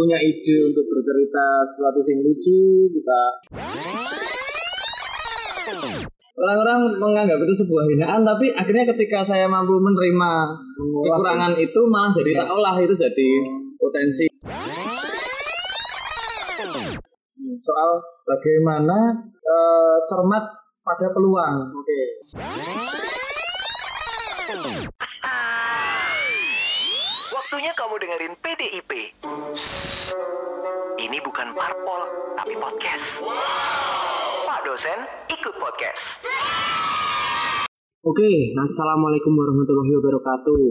punya 0.00 0.16
ide 0.16 0.72
untuk 0.72 0.88
bercerita 0.88 1.60
sesuatu 1.68 2.00
yang 2.08 2.24
lucu 2.24 2.88
kita 2.88 3.22
orang-orang 6.40 6.96
menganggap 6.96 7.36
itu 7.44 7.54
sebuah 7.60 7.84
hinaan 7.92 8.24
tapi 8.24 8.48
akhirnya 8.56 8.88
ketika 8.96 9.20
saya 9.20 9.44
mampu 9.44 9.76
menerima 9.76 10.32
kekurangan 11.04 11.52
itu 11.60 11.80
malah 11.92 12.08
jadi 12.16 12.32
tak 12.40 12.48
olah 12.48 12.76
itu 12.80 12.96
jadi 12.96 13.30
potensi. 13.76 14.26
Soal 17.60 17.90
bagaimana 18.24 18.96
eh, 19.36 19.96
cermat 20.08 20.44
pada 20.80 21.06
peluang. 21.12 21.68
Oke 21.76 22.00
Waktunya 27.70 27.86
kamu 27.86 28.02
dengerin 28.02 28.34
PDIP. 28.42 28.92
Ini 31.06 31.22
bukan 31.22 31.54
parpol, 31.54 32.02
tapi 32.34 32.58
podcast. 32.58 33.22
Pak 34.42 34.60
dosen, 34.66 34.98
ikut 35.30 35.54
podcast. 35.54 36.26
Oke, 38.02 38.50
assalamualaikum 38.58 39.30
warahmatullahi 39.38 39.92
wabarakatuh. 40.02 40.62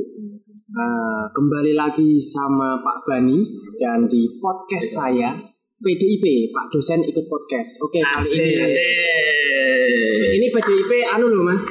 Eh, 0.59 1.23
kembali 1.39 1.71
lagi 1.79 2.19
sama 2.19 2.75
Pak 2.83 3.07
Bani 3.07 3.47
dan 3.79 4.11
di 4.11 4.35
podcast 4.43 4.99
saya 4.99 5.39
PDIP, 5.79 6.51
Pak 6.51 6.67
dosen 6.67 6.99
ikut 7.07 7.31
podcast. 7.31 7.79
Oke, 7.79 8.03
kali 8.03 8.43
ini 8.43 8.67
ini 10.35 10.47
PDIP 10.51 10.91
anu 11.15 11.31
loh 11.31 11.47
Mas, 11.47 11.63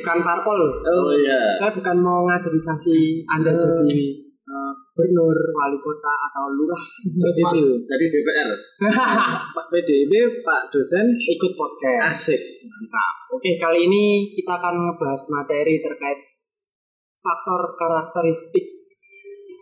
bukan 0.00 0.24
parpol. 0.24 0.80
Oh 0.88 1.12
iya. 1.20 1.52
Saya 1.52 1.76
bukan 1.76 2.00
mau 2.00 2.24
ngaderisasi 2.24 3.28
Anda 3.28 3.60
jadi 3.60 4.23
eh, 4.23 4.23
gubernur, 4.94 5.34
wali 5.34 5.78
kota 5.82 6.12
atau 6.30 6.46
lurah 6.54 6.84
gitu. 7.02 7.82
Jadi 7.82 8.04
DPR. 8.14 8.50
Pak 9.58 9.66
PDIP, 9.66 10.12
Pak 10.46 10.70
dosen 10.70 11.10
ikut 11.18 11.52
podcast. 11.58 12.30
Asik. 12.30 12.40
Mantap. 12.70 13.14
Oke, 13.34 13.58
kali 13.58 13.90
ini 13.90 14.30
kita 14.30 14.54
akan 14.54 14.86
ngebahas 14.86 15.22
materi 15.34 15.82
terkait 15.82 16.38
faktor 17.18 17.74
karakteristik 17.74 18.62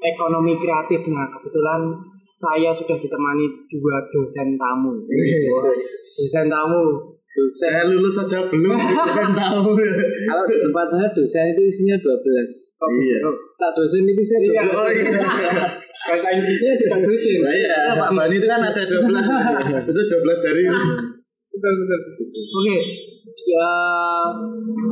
ekonomi 0.05 0.61
kreatif. 0.61 1.09
Nah, 1.09 1.33
kebetulan 1.33 1.81
saya 2.13 2.69
sudah 2.69 3.01
ditemani 3.01 3.73
dua 3.73 3.97
dosen 4.13 4.61
tamu. 4.61 5.01
Dosen 5.09 6.53
tamu. 6.53 7.12
Saya 7.33 7.89
lulus 7.89 8.13
saja 8.15 8.45
belum. 8.45 8.77
Saya 9.09 9.25
tahu. 9.41 9.73
Kalau 9.73 10.45
di 10.45 10.57
tempat 10.59 10.85
saya 10.87 11.09
dosen 11.11 11.45
itu 11.51 11.63
isinya 11.65 11.97
12. 11.97 12.13
Kok 12.77 12.89
Iya. 12.93 13.19
oh, 13.25 13.35
Saat 13.53 13.73
dosen 13.75 14.05
itu 14.05 14.21
saya 14.21 14.39
Iya. 14.43 14.63
12. 14.69 14.77
Oh 14.77 14.89
iya. 14.89 15.11
Bahasa 16.03 16.29
Inggrisnya 16.31 16.77
juga 16.77 16.97
dosen. 17.01 17.37
Nah, 17.41 17.53
iya. 17.53 17.77
Pak 17.95 18.11
Bani 18.13 18.35
itu 18.35 18.45
kan 18.45 18.61
ada 18.61 18.83
12. 18.85 19.87
Khusus 19.89 20.07
12 20.09 20.45
jari. 20.45 20.63
betul 21.53 21.73
betul 21.79 22.01
oke 22.33 22.77
ya 23.45 23.71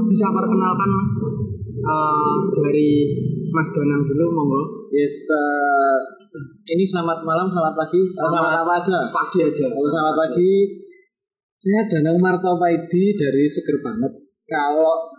bisa 0.06 0.26
perkenalkan 0.28 0.90
mas 0.90 1.12
Eh, 1.80 2.34
dari 2.54 2.90
mas 3.48 3.72
Danang 3.72 4.04
dulu 4.04 4.24
monggo 4.30 4.62
Yes, 4.92 5.24
eh, 5.32 5.98
ini 6.68 6.84
selamat 6.84 7.24
malam, 7.24 7.48
selamat 7.48 7.72
pagi, 7.74 8.04
selamat, 8.04 8.60
apa 8.60 8.72
aja? 8.76 8.98
pagi 9.08 9.38
aja 9.40 9.64
Halo, 9.66 9.88
selamat 9.88 10.14
pagi. 10.14 10.52
Saya 11.60 11.84
Danang 11.92 12.16
Martopaidi 12.16 13.12
dari 13.20 13.44
Seger 13.44 13.84
Banget. 13.84 14.16
Kalau 14.48 15.12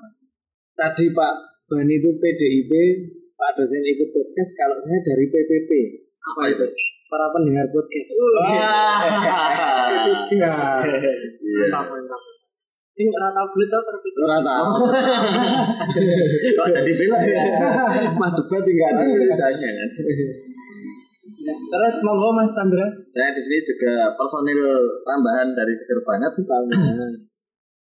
tadi 0.73 1.13
Pak 1.13 1.33
Bani 1.69 2.01
itu 2.01 2.09
PDIP, 2.17 2.71
Pak 3.37 3.61
dosen 3.61 3.85
ikut 3.85 4.09
podcast, 4.09 4.57
kalau 4.57 4.73
saya 4.73 4.97
dari 5.05 5.29
PPP. 5.29 5.69
apa 6.21 6.49
itu 6.49 6.65
Para 7.13 7.29
pendengar 7.29 7.69
podcast. 7.69 8.09
Iya. 8.41 8.73
Iya. 10.33 10.53
mantap 11.69 11.85
mantap 11.93 12.21
ini 13.01 13.09
rata 13.17 13.41
bulat 13.49 13.71
apa 13.73 13.89
rata 13.89 14.09
bulat? 14.13 14.27
Rata. 14.29 14.55
Kok 16.57 16.67
jadi 16.69 16.91
bilang 16.93 17.23
ya? 17.25 17.43
Mah 18.19 18.29
debat 18.35 18.61
enggak 18.61 18.89
ada. 18.93 19.03
Jangan. 19.33 19.87
Ya, 21.41 21.53
terus 21.57 21.95
monggo 22.05 22.29
mas 22.37 22.53
Sandra 22.53 22.85
Saya 23.09 23.33
di 23.33 23.41
sini 23.41 23.57
juga 23.65 24.13
personil 24.13 24.61
tambahan 25.01 25.57
dari 25.57 25.73
Seger 25.73 25.97
Banget. 26.05 26.37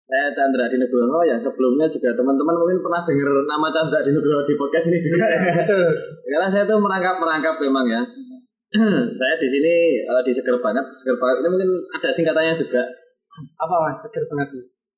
Saya 0.09 0.25
Chandra 0.34 0.66
di 0.66 0.81
Nugroho 0.81 1.22
yang 1.22 1.38
sebelumnya 1.38 1.86
juga 1.86 2.09
teman-teman 2.18 2.56
mungkin 2.58 2.81
pernah 2.81 3.06
dengar 3.06 3.30
nama 3.46 3.70
Chandra 3.70 4.02
di 4.02 4.09
Nugroho 4.09 4.42
di 4.42 4.58
podcast 4.58 4.90
ini 4.90 4.97
juga. 4.97 5.30
betul 5.62 5.86
Karena 6.25 6.47
saya 6.50 6.66
tuh 6.66 6.81
merangkap 6.81 7.22
merangkap 7.22 7.62
memang 7.62 7.86
ya. 7.86 8.02
saya 9.20 9.38
di 9.38 9.46
sini 9.46 10.02
eh, 10.02 10.22
di 10.26 10.31
Seger 10.34 10.58
Banget. 10.58 10.81
Seger 10.97 11.14
Banget 11.22 11.46
ini 11.46 11.47
mungkin 11.53 11.70
ada 11.94 12.09
singkatannya 12.09 12.58
juga. 12.58 12.81
apa 13.40 13.76
mas 13.86 13.94
seger 14.02 14.26
banget 14.26 14.50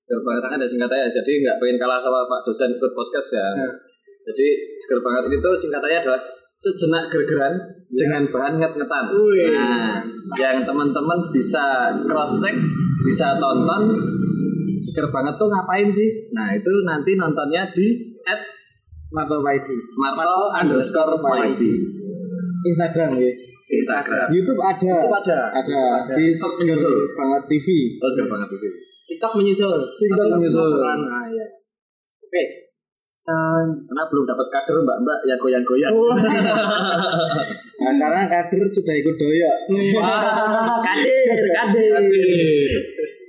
Seger 0.07 0.21
Banget 0.23 0.43
ada 0.47 0.63
singkatannya. 0.63 1.07
Jadi 1.11 1.31
nggak 1.43 1.59
pengen 1.59 1.75
kalah 1.75 1.99
sama 1.99 2.23
Pak 2.31 2.47
dosen 2.47 2.71
ikut 2.71 2.91
podcast 2.95 3.35
ya. 3.35 3.47
Ya. 3.51 3.67
Jadi 4.31 4.47
Seger 4.79 5.03
Banget 5.03 5.27
ini 5.27 5.43
tuh 5.43 5.51
singkatannya 5.59 5.99
adalah 5.99 6.21
sejenak 6.55 7.09
gergeran 7.09 7.53
dengan 7.91 8.23
bahan 8.31 8.59
nget-ngetan. 8.61 9.05
Wih. 9.15 9.51
Nah, 9.51 9.99
yang 10.37 10.63
teman-teman 10.63 11.19
bisa 11.33 11.91
cross 12.07 12.39
check, 12.39 12.55
bisa 13.03 13.35
tonton 13.37 13.95
Seger 14.81 15.07
Banget 15.13 15.37
tuh 15.37 15.45
ngapain 15.45 15.89
sih? 15.93 16.09
Nah, 16.33 16.57
itu 16.57 16.71
nanti 16.81 17.13
nontonnya 17.13 17.69
di 17.69 18.17
at 18.25 18.41
Martopaidi. 19.13 19.77
Marto 19.99 20.49
underscore 20.57 21.21
Paidi. 21.21 21.77
Instagram 22.65 23.13
ya. 23.17 23.31
Instagram. 23.71 24.27
YouTube 24.33 24.57
ada. 24.57 24.81
YouTube 24.81 25.15
ada. 25.21 25.39
Ada. 25.53 25.81
Di 26.17 26.33
Seger 26.33 26.57
Menyusul. 26.65 26.95
Banget 27.13 27.43
TV. 27.45 27.67
Oh, 28.01 28.09
Seger 28.09 28.27
Banget 28.31 28.49
itu. 28.57 28.69
TikTok 29.11 29.33
menyusul 29.35 29.75
TikTok 29.99 30.27
menyusul. 30.39 30.71
nah, 30.79 31.27
ya. 31.27 31.45
oke 32.23 32.43
Karena 33.21 34.03
belum 34.09 34.25
dapat 34.25 34.47
kader 34.49 34.81
mbak-mbak 34.81 35.19
yang 35.29 35.39
goyang-goyang. 35.39 35.93
Nah, 37.81 37.97
karena 37.97 38.29
kader 38.29 38.61
sudah 38.69 38.93
ikut 38.93 39.17
doyok. 39.17 39.57
kader, 40.85 41.37
kader. 41.49 41.97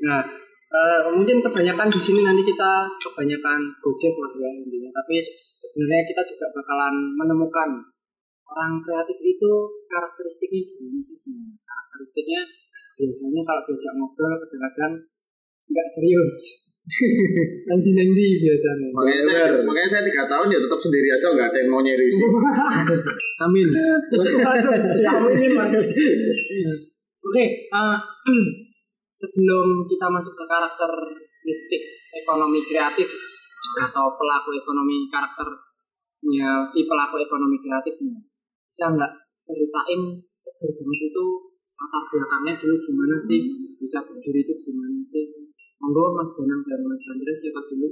Nah, 0.05 0.21
eh, 0.69 1.01
mungkin 1.09 1.41
kebanyakan 1.41 1.89
di 1.89 1.97
sini 1.97 2.21
nanti 2.21 2.45
kita 2.45 2.85
kebanyakan 3.01 3.61
gojek 3.81 4.13
lah 4.13 4.33
ya 4.37 4.53
intinya. 4.53 4.93
Tapi 4.93 5.25
sebenarnya 5.25 6.05
kita 6.05 6.23
juga 6.29 6.47
bakalan 6.53 6.95
menemukan 7.17 7.81
orang 8.45 8.73
kreatif 8.85 9.19
itu 9.25 9.53
karakteristiknya 9.89 10.61
gimana 10.69 11.01
sih? 11.01 11.17
Karakteristiknya 11.65 12.45
biasanya 13.01 13.41
kalau 13.49 13.65
diajak 13.65 13.93
ngobrol 13.97 14.37
kadang-kadang 14.37 14.93
nggak 15.73 15.89
serius. 15.89 16.37
Nanti-nanti 16.83 18.27
biasanya. 18.43 18.89
Makanya 18.91 19.23
saya, 19.23 19.45
makanya 19.63 19.89
saya 19.89 20.03
tiga 20.03 20.27
tahun 20.27 20.51
ya 20.51 20.59
tetap 20.59 20.81
sendiri 20.83 21.09
aja 21.15 21.27
nggak 21.31 21.49
ada 21.55 21.59
yang 21.63 21.71
mau 21.71 21.83
nyari 21.83 22.07
sih. 22.11 22.27
Amin. 23.47 23.69
Ya, 24.99 25.13
mas. 25.55 25.75
Oke, 27.23 27.45
eh, 27.71 27.99
sebelum 29.23 29.67
kita 29.87 30.07
masuk 30.11 30.35
ke 30.35 30.45
karakteristik 30.51 31.83
ekonomi 32.19 32.59
kreatif 32.67 33.07
atau 33.87 34.19
pelaku 34.19 34.51
ekonomi 34.59 35.07
karakternya 35.07 36.67
si 36.67 36.83
pelaku 36.91 37.23
ekonomi 37.23 37.63
kreatifnya, 37.63 38.19
bisa 38.67 38.91
nggak 38.91 39.13
ceritain 39.47 40.19
seger 40.35 40.71
banget 40.75 41.01
itu 41.15 41.27
latar 41.79 42.03
belakangnya 42.11 42.53
dulu 42.63 42.77
gimana 42.79 43.17
sih 43.19 43.43
bisa 43.79 43.99
berdiri 44.03 44.43
itu 44.47 44.55
gimana 44.67 44.99
sih? 45.03 45.31
Monggo 45.83 46.15
Mas 46.15 46.31
Danang 46.39 46.63
dan 46.63 46.81
Mas 46.87 47.03
Chandra 47.03 47.35
siapa 47.35 47.59
dulu? 47.67 47.91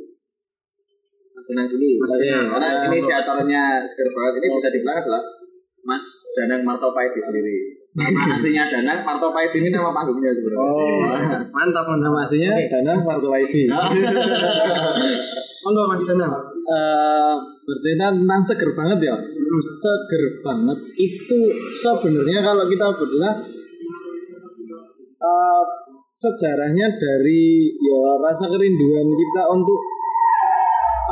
Mas 1.35 1.47
Danang 1.51 1.67
dulu. 1.75 1.91
Mas 1.99 2.15
Danang. 2.15 2.47
Karena 2.55 2.87
inisiatornya 2.87 3.63
Seger 3.83 4.15
Banget 4.15 4.39
ini 4.39 4.47
bisa 4.55 4.71
dibilang 4.71 5.03
adalah 5.03 5.23
Mas 5.83 6.07
Danang 6.39 6.63
Martopaidi 6.63 7.19
sendiri. 7.19 7.83
Nama 7.91 8.31
aslinya 8.39 8.71
Danang 8.71 9.03
Martopaidi 9.03 9.59
ini 9.59 9.75
nama 9.75 9.91
panggungnya 9.91 10.31
sebenarnya. 10.31 10.71
Oh, 10.71 11.03
mantap 11.51 11.51
mantap. 11.51 11.99
Nama 11.99 12.19
aslinya 12.23 12.55
Oke. 12.55 12.71
Danang 12.71 13.03
Martopaidi. 13.03 13.63
Monggo 15.67 15.83
Mas 15.91 16.07
Danang. 16.07 16.35
Eh, 16.71 17.35
bercerita 17.67 18.15
tentang 18.15 18.43
seger 18.47 18.71
banget 18.79 19.11
ya. 19.11 19.19
Seger 19.83 20.23
banget 20.47 20.79
itu 20.95 21.41
sebenarnya 21.67 22.39
kalau 22.39 22.71
kita 22.71 22.87
bercerita 22.95 23.31
eh, 25.19 25.63
sejarahnya 26.21 27.01
dari 27.01 27.73
ya 27.81 28.01
rasa 28.21 28.53
kerinduan 28.53 29.09
kita 29.09 29.43
untuk 29.57 29.81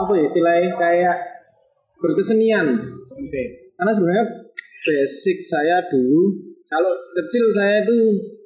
apa 0.04 0.12
ya 0.20 0.24
istilahnya 0.28 0.70
kayak 0.76 1.16
berkesenian. 1.96 2.76
Oke. 3.08 3.72
Karena 3.72 3.92
sebenarnya 3.96 4.26
basic 4.84 5.40
saya 5.40 5.80
dulu 5.88 6.36
kalau 6.68 6.92
kecil 7.16 7.48
saya 7.56 7.88
itu 7.88 7.96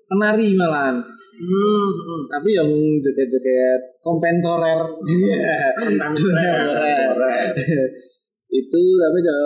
penari 0.06 0.54
malahan. 0.54 1.02
Hmm, 1.42 1.88
hmm. 1.90 2.20
Tapi 2.30 2.54
yang 2.54 2.70
joget-joget 3.02 3.98
kompentorer. 3.98 4.86
Kompentorer. 5.82 6.62
itu 8.52 8.82
tapi 9.00 9.18
ya, 9.24 9.38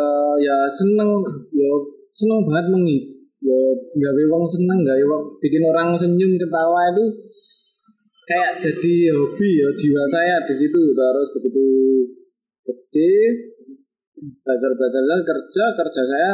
ya 0.42 0.56
seneng 0.66 1.22
ya 1.54 1.70
seneng 2.10 2.42
banget 2.50 2.66
mengi 2.74 3.15
ya 3.46 3.60
gawe 3.78 4.22
wong 4.34 4.44
seneng 4.50 4.82
gawe 4.82 5.02
wong 5.06 5.22
bikin 5.38 5.62
orang 5.62 5.94
senyum 5.94 6.34
ketawa 6.34 6.90
itu 6.90 7.04
kayak 8.26 8.58
jadi 8.58 8.94
hobi 9.14 9.50
ya 9.62 9.70
jiwa 9.70 10.04
saya 10.10 10.42
di 10.42 10.54
situ. 10.54 10.82
Terus 10.90 11.28
begitu 11.38 11.66
gede 12.66 13.14
belajar 14.42 14.70
belajar 14.74 15.02
kerja 15.22 15.64
kerja 15.78 16.02
saya 16.02 16.32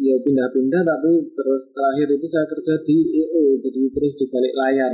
ya 0.00 0.16
pindah-pindah 0.20 0.82
tapi 0.82 1.12
terus 1.32 1.62
terakhir 1.76 2.08
itu 2.16 2.26
saya 2.28 2.44
kerja 2.48 2.74
di 2.84 2.96
EO 3.24 3.44
jadi 3.64 3.80
terus 3.88 4.12
di 4.20 4.24
balik 4.28 4.54
layar. 4.56 4.92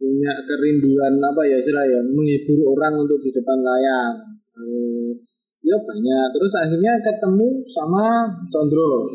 Punya 0.00 0.32
kerinduan 0.48 1.14
apa 1.20 1.42
ya 1.46 1.56
istilah 1.60 1.84
ya 1.86 2.00
menghibur 2.00 2.72
orang 2.72 3.04
untuk 3.04 3.20
di 3.20 3.30
depan 3.36 3.60
layar. 3.60 4.16
Terus 4.52 5.51
ya 5.62 5.76
banyak. 5.78 6.26
Terus 6.34 6.52
akhirnya 6.58 6.92
ketemu 7.00 7.48
sama 7.64 8.26
Condro 8.50 9.06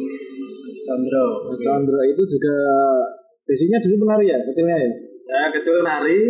Condro. 0.77 1.27
Condro 1.57 1.99
itu 2.05 2.23
juga 2.37 2.55
basicnya 3.43 3.81
dulu 3.81 4.05
penari 4.05 4.29
ya 4.31 4.37
kecilnya 4.43 4.77
ya? 4.77 4.91
Saya 5.27 5.47
kecil 5.51 5.83
nari, 5.83 6.23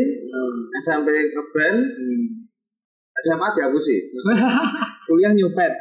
SMP 0.82 1.14
ngeband, 1.14 1.78
SMA 3.22 3.48
diapusi. 3.54 4.10
kuliah 5.08 5.32
nyopet. 5.32 5.72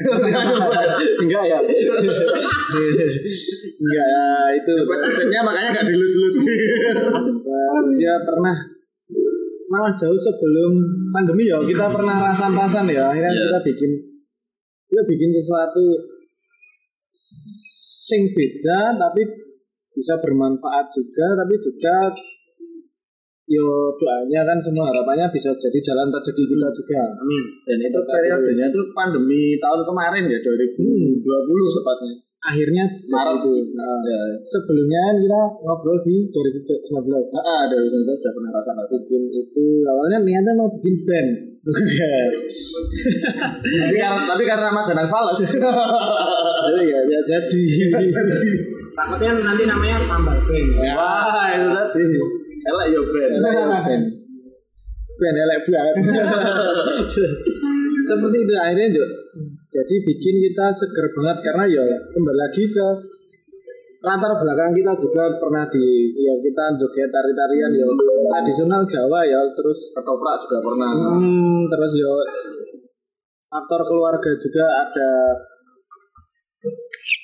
Enggak 1.24 1.42
ya? 1.48 1.58
Enggak 3.82 4.06
ya 4.06 4.26
itu. 4.54 4.72
Asetnya 5.02 5.40
makanya 5.42 5.80
gak 5.80 5.86
dilus-lus. 5.88 6.36
Terus 6.44 7.96
dia 7.98 8.14
pernah 8.22 8.54
malah 9.66 9.90
jauh 9.98 10.14
sebelum 10.14 10.78
pandemi 11.10 11.50
ya 11.50 11.58
kita 11.64 11.90
pernah 11.90 12.30
rasan-rasan 12.30 12.86
ya. 12.86 13.10
Akhirnya 13.10 13.32
Iya. 13.34 13.42
kita 13.50 13.58
bikin 13.66 13.90
kita 14.86 15.02
bikin 15.04 15.30
sesuatu 15.30 15.84
sing 18.06 18.22
beda 18.30 18.94
tapi 18.96 19.22
bisa 19.90 20.14
bermanfaat 20.18 20.86
juga 20.88 21.26
tapi 21.34 21.54
juga 21.56 21.96
yo 23.46 23.62
doanya 23.94 24.42
kan 24.42 24.58
semua 24.58 24.90
harapannya 24.90 25.30
bisa 25.30 25.54
jadi 25.54 25.78
jalan 25.80 26.10
rezeki 26.10 26.44
kita 26.44 26.68
juga 26.72 27.02
amin 27.16 27.44
Dan 27.62 27.78
itu 27.80 27.98
periodenya 28.02 28.66
tuh 28.68 28.90
pandemi 28.90 29.54
tahun 29.56 29.80
kemarin 29.82 30.26
ya 30.26 30.38
2020 30.42 31.22
tepatnya. 31.78 32.14
akhirnya 32.42 32.84
jadi 33.02 33.10
Maret. 33.16 33.38
itu 33.38 33.52
Nah, 33.74 33.98
Ya. 34.02 34.20
sebelumnya 34.40 35.00
kan 35.00 35.16
kita 35.18 35.40
ngobrol 35.62 35.98
di 36.00 36.14
2019 36.26 37.26
Ah, 37.40 37.66
2019 37.66 38.18
sudah 38.18 38.32
pernah 38.34 38.50
rasa 38.52 38.70
bikin 38.92 39.22
itu 39.32 39.64
awalnya 39.84 40.18
niatnya 40.22 40.52
mau 40.52 40.66
bikin 40.68 40.94
band 41.02 41.30
Tapi 41.66 41.82
karena, 43.98 44.22
tapi 44.22 44.46
karena 44.46 44.70
Mas 44.70 44.86
Danang 44.86 45.10
fals. 45.10 45.42
Jadi 45.42 46.84
ya 46.86 47.00
ya 47.10 47.20
jadi 47.26 47.62
Takutnya 48.96 49.30
nanti 49.42 49.66
namanya 49.66 49.98
tambal 50.06 50.38
band. 50.46 50.78
Wah, 50.94 51.50
itu 51.52 51.68
tadi. 51.68 52.04
Elek 52.66 52.86
ya 52.94 53.02
Ben. 53.10 53.30
band 53.42 54.02
band 55.16 55.36
elek 55.36 55.60
banget 55.64 55.94
seperti 58.04 58.38
itu 58.44 58.54
akhirnya 58.54 58.88
Juk. 58.92 59.08
jadi 59.66 59.94
bikin 60.04 60.34
kita 60.44 60.66
seger 60.70 61.06
banget 61.16 61.38
karena 61.42 61.64
ya 61.72 61.82
kembali 62.12 62.38
lagi 62.38 62.62
ke 62.68 62.86
latar 64.06 64.38
belakang 64.38 64.70
kita 64.70 64.94
juga 64.94 65.34
pernah 65.42 65.66
di 65.66 66.14
ya 66.14 66.30
kita 66.38 66.64
joget 66.78 67.10
tari-tarian 67.10 67.74
ya 67.74 67.86
tradisional 68.30 68.86
Jawa 68.86 69.26
ya 69.26 69.42
terus 69.58 69.90
Ketoprak 69.90 70.38
juga 70.46 70.62
pernah. 70.62 70.90
Hmm, 70.94 71.66
terus 71.66 71.92
yo 71.98 72.22
faktor 73.50 73.82
keluarga 73.82 74.30
juga 74.38 74.64
ada 74.86 75.10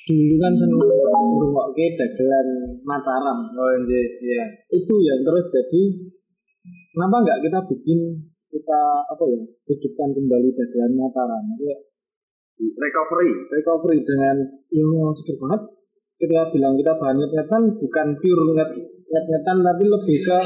dulu 0.03 0.35
kan 0.35 0.51
seneng 0.51 0.83
ngrungokke 1.39 1.95
dagelan 1.95 2.47
Mataram. 2.83 3.39
Oh 3.55 3.71
iya. 3.87 4.43
Itu 4.67 4.93
ya 4.99 5.15
terus 5.23 5.45
jadi 5.55 5.81
kenapa 6.91 7.23
nggak 7.23 7.39
kita 7.47 7.59
bikin 7.63 7.99
kita 8.51 8.81
apa 9.07 9.23
ya 9.31 9.39
hidupkan 9.71 10.09
kembali 10.11 10.51
dagelan 10.51 10.91
Mataram. 10.99 11.47
Maksudnya 11.47 11.79
Recovery. 12.53 13.33
recovery 13.49 13.99
dengan 14.05 14.35
yo 14.69 15.09
seger 15.09 15.35
banget 15.41 15.82
kita 16.17 16.49
bilang 16.53 16.73
kita 16.77 16.93
bahan 16.97 17.17
ngetan 17.17 17.63
bukan 17.77 18.07
pure 18.17 18.43
nget 18.53 18.69
ngetan 19.09 19.57
tapi 19.61 19.83
lebih 19.85 20.17
ke 20.21 20.39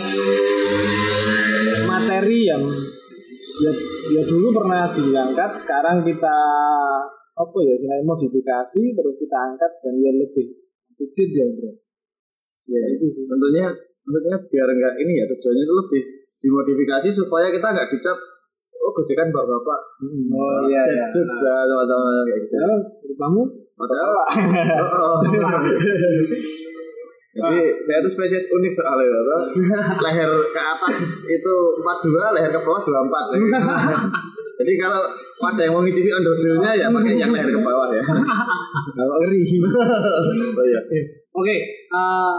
materi 1.87 2.39
yang 2.47 2.63
ya, 3.63 3.71
ya 4.15 4.21
dulu 4.23 4.47
pernah 4.55 4.87
diangkat 4.91 5.51
sekarang 5.59 6.03
kita 6.07 6.37
apa 7.37 7.57
ya 7.61 7.75
selain 7.77 8.05
modifikasi 8.07 8.83
terus 8.97 9.15
kita 9.21 9.37
angkat 9.37 9.71
dan 9.83 9.93
ya 10.01 10.11
lebih 10.15 10.47
update 10.97 11.33
ya 11.35 11.45
bro 11.53 11.71
Ya 12.67 12.83
itu 12.91 13.07
sih. 13.07 13.23
Tentunya 13.23 13.71
tentunya 14.03 14.37
biar 14.43 14.67
enggak 14.71 14.95
ini 14.99 15.13
ya 15.23 15.25
tujuannya 15.27 15.63
itu 15.63 15.75
lebih 15.87 16.01
dimodifikasi 16.43 17.09
supaya 17.11 17.47
kita 17.47 17.63
enggak 17.63 17.89
dicap 17.91 18.17
oh 18.77 18.91
gojekan 18.93 19.31
bapak-bapak. 19.31 19.79
oh 20.35 20.59
iya 20.67 20.83
iya 20.83 21.05
jokes 21.07 21.39
ya 21.43 21.55
sama-sama 21.63 22.27
kayak 22.27 22.39
gitu. 22.43 22.55
Kamu 23.15 23.41
Padahal. 23.77 24.09
Jadi 27.37 27.59
saya 27.85 28.01
itu 28.01 28.09
spesies 28.09 28.49
unik 28.49 28.71
soalnya 28.73 29.13
Bapak. 29.13 29.41
leher 30.01 30.31
ke 30.49 30.57
atas 30.57 31.21
itu 31.23 31.53
42, 31.85 32.33
leher 32.33 32.49
ke 32.49 32.59
bawah 32.65 32.81
24 32.81 33.37
ya. 33.37 33.37
Jadi 34.57 34.73
kalau 34.81 35.01
ada 35.45 35.61
yang 35.61 35.77
mau 35.77 35.85
ngicipi 35.85 36.09
onderdilnya 36.09 36.73
ya 36.73 36.89
pakai 36.89 37.13
yang 37.13 37.29
leher 37.29 37.45
ke 37.45 37.61
bawah 37.61 37.93
ya. 37.93 38.01
kalau 38.01 39.15
ngeri 39.21 39.45
Oh 39.61 40.65
iya. 40.65 40.81
Oke, 41.29 41.55
eh, 41.93 42.35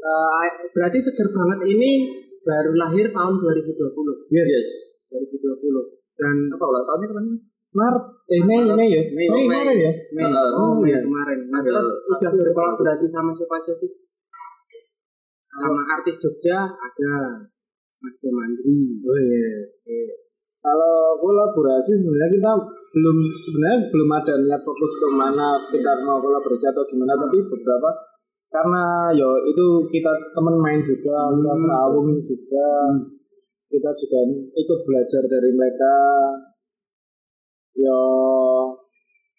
eh, 0.00 0.46
berarti 0.72 0.96
seger 0.96 1.28
banget 1.28 1.68
ini 1.68 2.08
baru 2.40 2.72
lahir 2.72 3.12
tahun 3.12 3.34
2020. 3.36 4.32
yes, 4.32 4.48
Yes. 4.48 4.68
2020. 5.12 5.92
Dan 6.16 6.48
Apa 6.56 6.64
ulang 6.64 6.88
tahunnya 6.88 7.06
kemarin? 7.12 7.36
Mas? 7.36 7.44
Maret 7.74 8.04
eh 8.28 8.40
Mei 8.44 8.60
Mei 8.64 8.88
ya? 8.88 9.02
Mei. 9.12 9.26
Mei 9.28 9.44
kemarin 9.44 9.76
ya? 9.76 9.92
Mei, 10.16 10.24
oh 10.28 10.80
iya. 10.84 10.96
iya. 10.96 10.98
kemarin. 11.04 11.38
Nah, 11.52 11.60
terus 11.64 11.88
sudah 12.08 12.30
berkolaborasi 12.32 13.06
sama 13.08 13.32
siapa 13.32 13.60
aja 13.60 13.72
sih? 13.76 13.90
Sama 15.48 15.82
artis 15.96 16.16
Jogja 16.20 16.64
ada 16.64 17.12
Mas 17.98 18.16
Demandri. 18.22 19.02
oh 19.04 19.20
yes 19.20 19.72
kalau 20.58 21.14
kolaborasi 21.22 21.94
sebenarnya 21.94 22.34
kita 22.34 22.52
belum 22.92 23.16
sebenarnya 23.40 23.78
belum 23.94 24.10
ada 24.10 24.34
niat 24.42 24.60
fokus 24.66 24.92
ke 24.98 25.08
mana 25.14 25.54
kita 25.70 26.02
mau 26.02 26.18
kolaborasi 26.18 26.66
atau 26.74 26.82
gimana 26.82 27.14
tapi 27.14 27.46
beberapa 27.46 27.88
karena 28.48 29.12
yo 29.12 29.28
itu 29.44 29.66
kita 29.92 30.12
teman 30.32 30.56
main 30.56 30.80
juga 30.80 31.16
kita 31.36 31.52
serawung 31.52 32.08
juga. 32.24 32.68
Kita 33.68 33.92
juga 33.92 34.20
ikut 34.56 34.80
belajar 34.88 35.22
dari 35.28 35.52
mereka 35.52 35.92
yo 37.78 38.00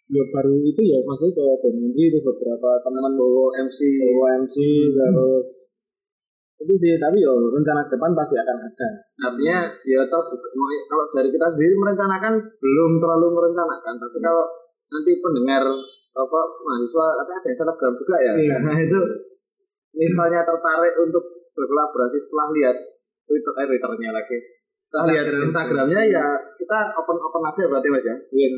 yo 0.09 0.23
baru 0.31 0.55
itu 0.57 0.81
ya 0.81 0.97
maksudnya 1.03 1.35
kayak 1.35 1.57
Benji 1.61 2.03
itu 2.07 2.17
beberapa 2.23 2.79
teman 2.81 3.11
Bowo 3.13 3.51
MC. 3.53 3.79
bawa 4.01 4.27
MC 4.41 4.55
terus 4.89 5.47
itu 6.59 6.73
sih 6.75 6.91
tapi 6.95 7.19
yo 7.19 7.31
rencana 7.51 7.87
ke 7.87 7.95
depan 7.95 8.11
pasti 8.11 8.35
akan 8.35 8.57
ada 8.57 8.89
Artinya 9.19 9.57
ya 9.83 10.01
toh 10.07 10.23
mau- 10.55 10.85
kalau 10.87 11.05
dari 11.11 11.29
kita 11.29 11.47
sendiri 11.47 11.75
merencanakan 11.75 12.33
belum 12.39 12.91
terlalu 13.03 13.27
merencanakan, 13.35 13.93
tapi 13.99 14.17
kalau 14.17 14.43
nanti 14.89 15.11
pendengar 15.19 15.63
apa 16.09 16.39
mahasiswa 16.63 17.05
katanya 17.15 17.37
ada 17.37 17.47
yang 17.47 17.57
selebgram 17.59 17.93
juga 17.95 18.15
ya. 18.19 18.33
Iya. 18.35 18.55
Nah 18.63 18.75
itu 18.75 18.99
misalnya 19.93 20.41
tertarik 20.41 20.95
untuk 20.99 21.23
berkolaborasi 21.51 22.15
setelah 22.15 22.47
lihat 22.55 22.75
Twitter 23.27 23.53
eh 23.59 23.65
Twitternya 23.67 24.09
lagi. 24.11 24.37
Setelah 24.89 25.05
lihat 25.13 25.25
Instagram. 25.29 25.45
Instagramnya 25.53 26.01
ya 26.09 26.25
kita 26.57 26.79
open 26.97 27.17
open 27.21 27.41
aja 27.45 27.63
berarti 27.69 27.87
mas 27.93 28.05
ya. 28.09 28.15
yes 28.33 28.53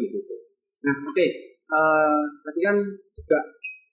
Nah, 0.81 0.95
oke. 1.03 1.27
Eh, 1.71 2.21
tadi 2.47 2.59
kan 2.63 2.75
juga 3.11 3.39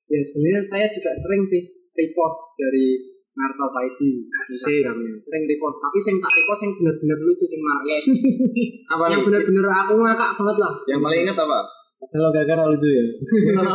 ya 0.06 0.20
sebenarnya 0.22 0.62
saya 0.62 0.86
juga 0.86 1.10
sering 1.12 1.42
sih 1.42 1.66
repost 1.98 2.54
dari 2.62 2.94
Narto 3.34 3.66
Paidi 3.74 4.22
Instagramnya. 4.30 5.18
Sering 5.18 5.50
repost, 5.50 5.82
tapi 5.82 5.98
yang 5.98 6.18
tak 6.22 6.32
repost 6.38 6.60
yang 6.62 6.72
bener-bener 6.78 7.18
lucu 7.26 7.44
sing 7.44 7.60
marke. 7.62 7.98
Apa 8.94 9.02
yang 9.10 9.20
nih? 9.20 9.26
bener-bener 9.26 9.66
aku 9.66 9.94
ngakak 9.98 10.30
banget 10.38 10.56
lah. 10.62 10.72
Yang 10.86 11.00
paling 11.02 11.20
ingat 11.26 11.38
apa? 11.42 11.60
kalau 11.98 12.30
gara-gara 12.30 12.62
lucu 12.62 12.88
ya 12.94 13.04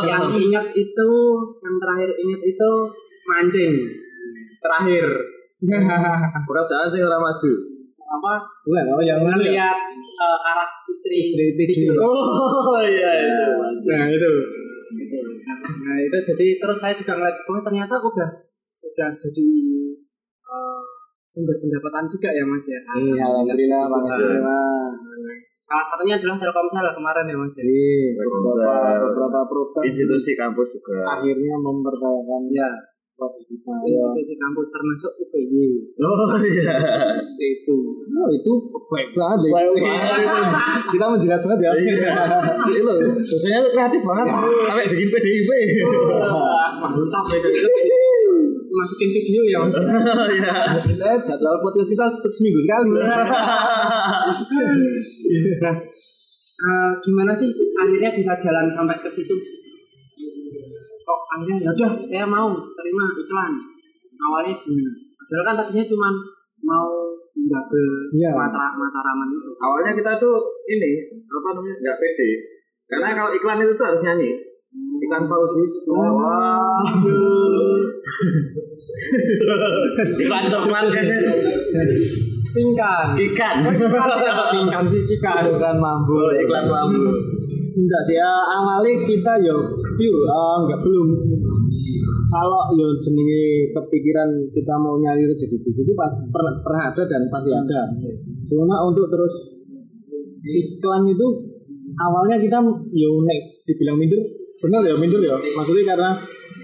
yang 0.08 0.32
ingat 0.48 0.66
itu, 0.72 1.10
yang 1.60 1.76
terakhir 1.76 2.08
ingat 2.16 2.40
itu 2.40 2.70
mancing. 3.28 3.72
Terakhir 4.64 5.04
Pekerjaan 6.44 6.88
sih 6.92 7.00
orang 7.04 7.22
maju. 7.24 7.52
Apa? 8.14 8.34
bukan 8.62 8.84
oh 8.90 9.00
yang 9.00 9.18
mana 9.18 9.36
ya 9.36 9.70
Melihat 9.70 9.78
eh, 10.14 10.48
arah 10.48 10.68
istri. 10.86 11.14
istri 11.18 11.46
tidur 11.56 11.96
Oh 11.96 12.78
iya 12.80 13.10
itu. 13.18 13.46
Nah 13.84 14.06
itu. 14.08 14.30
Gitu. 14.94 15.18
Nah 15.80 15.96
itu 15.98 16.16
jadi 16.24 16.46
terus 16.56 16.78
saya 16.78 16.94
juga 16.94 17.14
ngeliat 17.14 17.36
oh 17.40 17.60
ternyata 17.60 17.94
udah 17.96 18.28
udah 18.80 19.10
jadi 19.14 19.48
eh, 20.44 20.80
sumber 21.24 21.56
pendapatan 21.58 22.04
juga 22.06 22.28
ya 22.30 22.44
mas 22.44 22.64
ya. 22.64 22.78
Iya, 22.78 23.24
alhamdulillah 23.24 23.82
makasih 23.84 24.38
mas 24.38 25.02
Salah 25.64 25.80
satunya 25.80 26.20
adalah 26.20 26.36
Telkomsel 26.36 26.84
kemarin 26.92 27.24
ya 27.24 27.36
Mas. 27.40 27.56
ya. 27.56 27.64
Iya, 27.64 28.12
beberapa 28.12 28.36
Telkomsel. 28.52 29.00
beberapa 29.00 29.40
produk 29.48 29.80
institusi 29.80 30.36
kampus 30.36 30.76
juga 30.76 31.00
akhirnya 31.08 31.56
mempercayakan 31.56 32.42
Ya. 32.52 32.60
Ya, 32.60 32.70
institusi 33.14 34.34
kampus 34.34 34.68
termasuk 34.74 35.12
UPY. 35.22 35.66
oh 36.02 36.34
iya 36.42 36.74
itu. 37.38 37.76
Oh, 38.10 38.28
itu 38.30 38.52
baik 38.90 39.08
banget. 39.14 39.38
ya. 39.46 39.50
Baik 39.54 39.70
banget 39.78 40.12
kita 40.92 41.04
menjilat 41.06 41.40
banget 41.46 41.60
ya. 41.62 41.70
iya 41.78 41.94
itu 42.66 42.90
dosennya 43.14 43.60
kreatif 43.70 44.02
banget 44.02 44.26
sampai 44.66 44.84
bikin 44.90 45.08
PDIP 45.14 45.50
mantap 46.82 47.24
itu. 47.38 47.48
Masukin 48.74 49.08
video 49.14 49.42
ya 49.46 49.58
Mas. 49.62 49.78
iya 50.34 50.54
kita 50.82 51.08
jadwal 51.22 51.62
podcast 51.62 51.94
kita 51.94 52.04
setiap 52.10 52.34
seminggu 52.34 52.58
sekali. 52.58 52.90
Nah, 55.62 55.74
eh, 56.54 56.90
gimana 56.98 57.30
sih 57.30 57.50
akhirnya 57.78 58.10
bisa 58.14 58.34
jalan 58.34 58.66
sampai 58.74 58.98
ke 58.98 59.06
situ? 59.06 59.53
Akhirnya 61.34 61.56
ya 61.58 61.70
udah 61.74 61.90
saya 61.98 62.24
mau 62.24 62.46
terima 62.54 63.04
iklan. 63.18 63.52
Awalnya 64.14 64.54
gimana? 64.54 64.90
Padahal 65.18 65.44
kan 65.44 65.54
tadinya 65.58 65.84
cuma 65.84 66.08
mau 66.62 66.86
double 67.34 67.88
Iya. 68.14 68.30
mata 68.32 68.72
Mataraman 68.72 69.28
itu. 69.28 69.50
awalnya 69.58 69.92
kita 69.92 70.12
tuh 70.16 70.38
ini 70.70 70.92
apa 71.26 71.48
namanya 71.52 71.76
nggak 71.82 71.98
pede 71.98 72.30
karena 72.86 73.08
kalau 73.12 73.30
iklan 73.34 73.58
itu 73.58 73.74
tuh 73.74 73.84
harus 73.84 74.00
nyanyi 74.00 74.30
iklan 75.02 75.26
Fauzi 75.26 75.64
wah 75.90 76.78
iklan 80.14 80.44
coklat 80.46 80.86
kayaknya 80.88 81.18
Pingkan. 82.54 83.18
ikan 83.18 83.56
Pingkan 83.66 84.84
sih 84.86 85.02
Cika. 85.02 85.42
Bukan 85.42 85.74
mampu. 85.74 86.14
oh, 86.14 86.30
iklan 86.30 86.70
lampu 86.70 87.10
Enggak 87.74 88.02
sih, 88.06 88.14
ya, 88.14 88.30
awalnya 88.54 89.02
kita 89.02 89.32
ya 89.42 89.54
pure, 89.98 90.22
eh, 90.30 90.56
enggak 90.62 90.80
belum. 90.82 91.08
Kalau 92.24 92.62
ya 92.74 92.88
jenenge 92.98 93.70
kepikiran 93.74 94.30
kita 94.50 94.74
mau 94.78 94.98
nyari 94.98 95.26
rezeki 95.26 95.58
di 95.58 95.70
situ 95.70 95.92
pas 95.94 96.10
pernah, 96.30 96.54
pernah 96.62 96.82
ada 96.90 97.02
dan 97.06 97.22
pasti 97.30 97.50
ada. 97.50 97.80
Cuma 98.46 98.78
untuk 98.86 99.10
terus 99.10 99.60
iklan 100.42 101.06
itu 101.10 101.26
awalnya 101.98 102.38
kita 102.38 102.58
ya 102.94 103.08
nek 103.10 103.40
dibilang 103.66 103.98
minder, 103.98 104.22
benar 104.62 104.80
ya 104.82 104.94
minder 104.98 105.20
ya. 105.22 105.36
Maksudnya 105.36 105.94
karena 105.94 106.10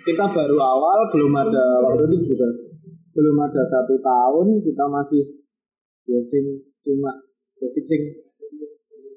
kita 0.07 0.25
baru 0.33 0.57
awal 0.59 0.99
belum 1.13 1.33
ada 1.39 1.65
waktu 1.87 2.09
itu 2.09 2.35
juga 2.35 2.49
belum 3.15 3.37
ada 3.43 3.63
satu 3.67 3.95
tahun 4.01 4.63
kita 4.63 4.85
masih 4.87 5.23
ya 6.09 6.21
sing 6.23 6.45
cuma 6.81 7.13
basic 7.61 7.85
sing 7.85 8.03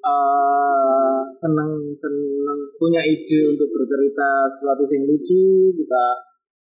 eh 0.03 1.19
seneng 1.31 1.69
seneng 1.95 2.59
punya 2.75 2.99
ide 3.01 3.39
untuk 3.55 3.71
bercerita 3.71 4.45
sesuatu 4.51 4.83
yang 4.91 5.07
lucu 5.07 5.71
kita 5.73 6.05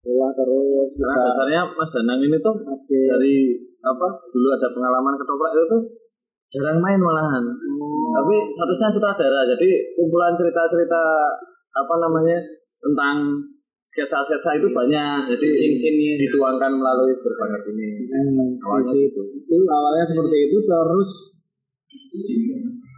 olah 0.04 0.32
terus 0.32 0.88
kita 0.96 1.08
karena 1.08 1.24
dasarnya 1.28 1.60
Mas 1.76 1.90
Danang 1.92 2.20
ini 2.20 2.36
tuh 2.40 2.56
Oke. 2.64 3.00
dari 3.08 3.56
apa 3.80 4.06
dulu 4.32 4.48
ada 4.52 4.68
pengalaman 4.72 5.16
ketoprak 5.16 5.52
itu 5.56 5.64
tuh 5.68 5.82
jarang 6.50 6.78
main 6.82 6.98
malahan. 6.98 7.44
Tapi 8.10 8.34
statusnya 8.50 8.90
sutradara 8.90 9.46
jadi 9.46 9.70
kumpulan 9.94 10.34
cerita-cerita 10.34 11.02
apa 11.70 11.94
namanya 12.02 12.42
tentang 12.82 13.38
sketsa-sketsa 13.86 14.58
itu 14.58 14.68
banyak. 14.74 15.30
Jadi 15.30 15.46
Scene-scene-nya. 15.46 16.18
dituangkan 16.26 16.74
melalui 16.74 17.14
banget 17.14 17.62
ini. 17.70 17.88
Hmm, 18.10 18.46
awalnya 18.66 18.98
itu 18.98 19.22
itu 19.38 19.56
awalnya 19.70 20.04
seperti 20.04 20.36
itu 20.50 20.58
terus 20.66 21.10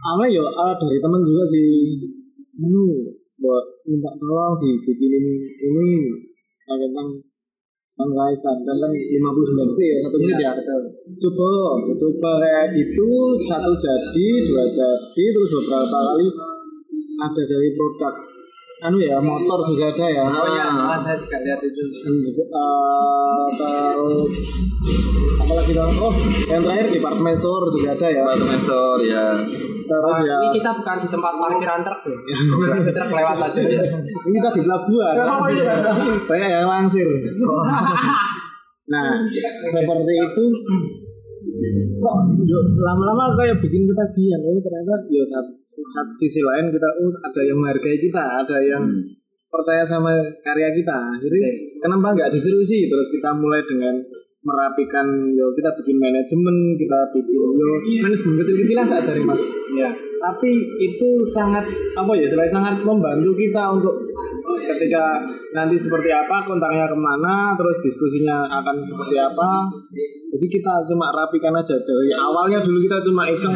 awalnya 0.03 0.39
ya 0.39 0.43
ah, 0.43 0.75
dari 0.75 0.97
teman 0.99 1.21
juga 1.23 1.43
sih. 1.47 1.67
Anu 2.53 2.85
buat 3.41 3.65
minta 3.89 4.11
tolong 4.21 4.55
dibikinin 4.61 5.25
ini 5.57 5.89
tentang 6.69 7.09
Sunrise 7.93 8.41
dan 8.41 8.77
kan 8.81 8.89
59 8.89 9.69
detik 9.69 9.87
ya 9.89 9.97
satu 10.01 10.17
menit 10.17 10.37
ya? 10.41 10.51
Coba 11.21 11.49
coba 11.93 12.31
kayak 12.41 12.65
gitu 12.73 13.09
satu 13.45 13.71
jadi 13.73 14.27
dua 14.49 14.65
jadi 14.69 15.23
terus 15.29 15.49
beberapa 15.61 15.97
kali 15.97 16.27
ada 17.21 17.41
dari 17.45 17.69
produk 17.77 18.13
anu 18.83 18.97
ya 18.99 19.15
motor 19.17 19.59
juga 19.63 19.89
ada 19.89 20.05
ya 20.07 20.23
Oh 20.27 20.47
ya, 20.49 20.67
ah, 20.67 20.99
saya 20.99 21.15
juga 21.15 21.39
lihat 21.39 21.59
itu. 21.59 21.79
Eh, 21.79 23.47
terus 23.53 24.33
apalagi 25.39 25.71
dong 25.71 25.93
oh 25.97 26.13
yang 26.45 26.61
terakhir 26.61 26.87
department 26.89 27.37
store 27.37 27.65
juga 27.69 27.89
ada 27.93 28.07
ya 28.09 28.21
Departemen 28.23 28.59
Store 28.59 29.01
ya 29.01 29.25
terus 29.83 30.17
ya 30.21 30.35
Ini 30.37 30.49
kita 30.51 30.69
bukan 30.73 30.95
di 30.97 31.07
tempat 31.07 31.33
parkiran 31.35 31.79
truk 31.81 31.99
ya. 32.03 32.37
truk 32.91 33.09
lewat 33.09 33.37
aja. 33.41 33.59
ini 34.23 34.35
kita 34.35 34.49
di 34.51 34.61
pelabuhan 34.63 35.15
Oh, 35.23 35.47
iya. 35.47 35.73
banyak 36.25 36.49
yang 36.49 36.67
langsir 36.67 37.07
nah 38.91 39.07
seperti 39.47 40.13
itu 40.13 40.43
kok 41.99 42.15
lama-lama 42.83 43.35
kayak 43.39 43.59
bikin 43.63 43.83
ketagihan 43.87 44.39
oh 44.43 44.59
ternyata 44.59 44.95
yo 45.07 45.23
satu, 45.23 46.11
sisi 46.15 46.43
lain 46.43 46.71
kita 46.71 46.89
oh 46.99 47.11
ada 47.23 47.41
yang 47.43 47.57
menghargai 47.59 47.99
kita 47.99 48.23
ada 48.43 48.57
yang 48.59 48.83
percaya 49.53 49.85
sama 49.85 50.09
karya 50.41 50.73
kita. 50.73 50.97
Akhirnya 51.13 51.49
kenapa 51.77 52.17
nggak 52.17 52.33
diserusi 52.33 52.89
terus 52.89 53.13
kita 53.13 53.29
mulai 53.37 53.61
dengan 53.69 54.01
merapikan 54.43 55.05
yo 55.37 55.53
kita 55.53 55.69
bikin 55.77 56.01
manajemen 56.01 56.73
kita 56.75 56.99
bikin 57.13 57.37
yo 57.37 57.69
manajemen 58.01 58.33
kecil-kecilan 58.41 58.87
saja 58.89 59.13
mas. 59.21 59.41
Ya. 59.77 59.89
tapi 60.23 60.55
itu 60.79 61.09
sangat 61.27 61.67
apa 61.95 62.11
ya 62.15 62.23
selain 62.27 62.47
sangat 62.47 62.79
membantu 62.83 63.35
kita 63.35 63.59
untuk 63.75 63.91
ketika 64.43 65.23
nanti 65.55 65.75
seperti 65.79 66.09
apa 66.11 66.43
kontaknya 66.43 66.87
ke 66.87 66.97
mana 66.97 67.55
terus 67.55 67.77
diskusinya 67.83 68.47
akan 68.61 68.83
seperti 68.83 69.15
apa. 69.19 69.49
Jadi 70.33 70.45
kita 70.49 70.73
cuma 70.89 71.13
rapikan 71.13 71.53
aja. 71.53 71.77
Dari 71.77 72.11
awalnya 72.17 72.59
dulu 72.63 72.81
kita 72.83 72.97
cuma 73.05 73.29
iseng 73.29 73.53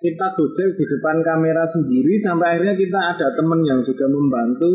kita 0.00 0.26
gojek 0.36 0.68
di 0.76 0.84
depan 0.86 1.18
kamera 1.24 1.64
sendiri 1.66 2.14
sampai 2.14 2.56
akhirnya 2.56 2.76
kita 2.78 3.00
ada 3.16 3.26
temen 3.34 3.60
yang 3.66 3.80
juga 3.82 4.06
membantu. 4.06 4.70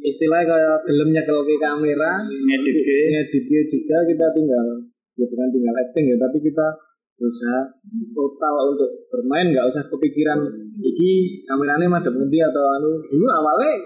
Istilahnya 0.00 0.48
kayak 0.48 0.76
gelemnya 0.88 1.22
kalau 1.28 1.42
ke 1.44 1.54
kamera. 1.60 2.24
Ngedit 2.24 2.76
ke. 2.80 2.98
Juga 3.68 3.96
kita 4.08 4.26
tinggal 4.32 4.66
ya 5.20 5.26
bukan 5.28 5.48
tinggal 5.52 5.74
acting 5.76 6.04
ya 6.08 6.16
tapi 6.16 6.40
kita 6.40 6.66
berusaha 7.20 7.60
total 8.16 8.54
untuk 8.72 8.88
bermain 9.12 9.52
nggak 9.52 9.68
usah 9.68 9.84
kepikiran 9.92 10.40
iki 10.80 11.28
kameranya 11.44 11.84
madep 11.84 12.16
ngendi 12.16 12.40
atau 12.40 12.64
anu. 12.80 12.90
Dulu 13.04 13.26
awalnya 13.28 13.76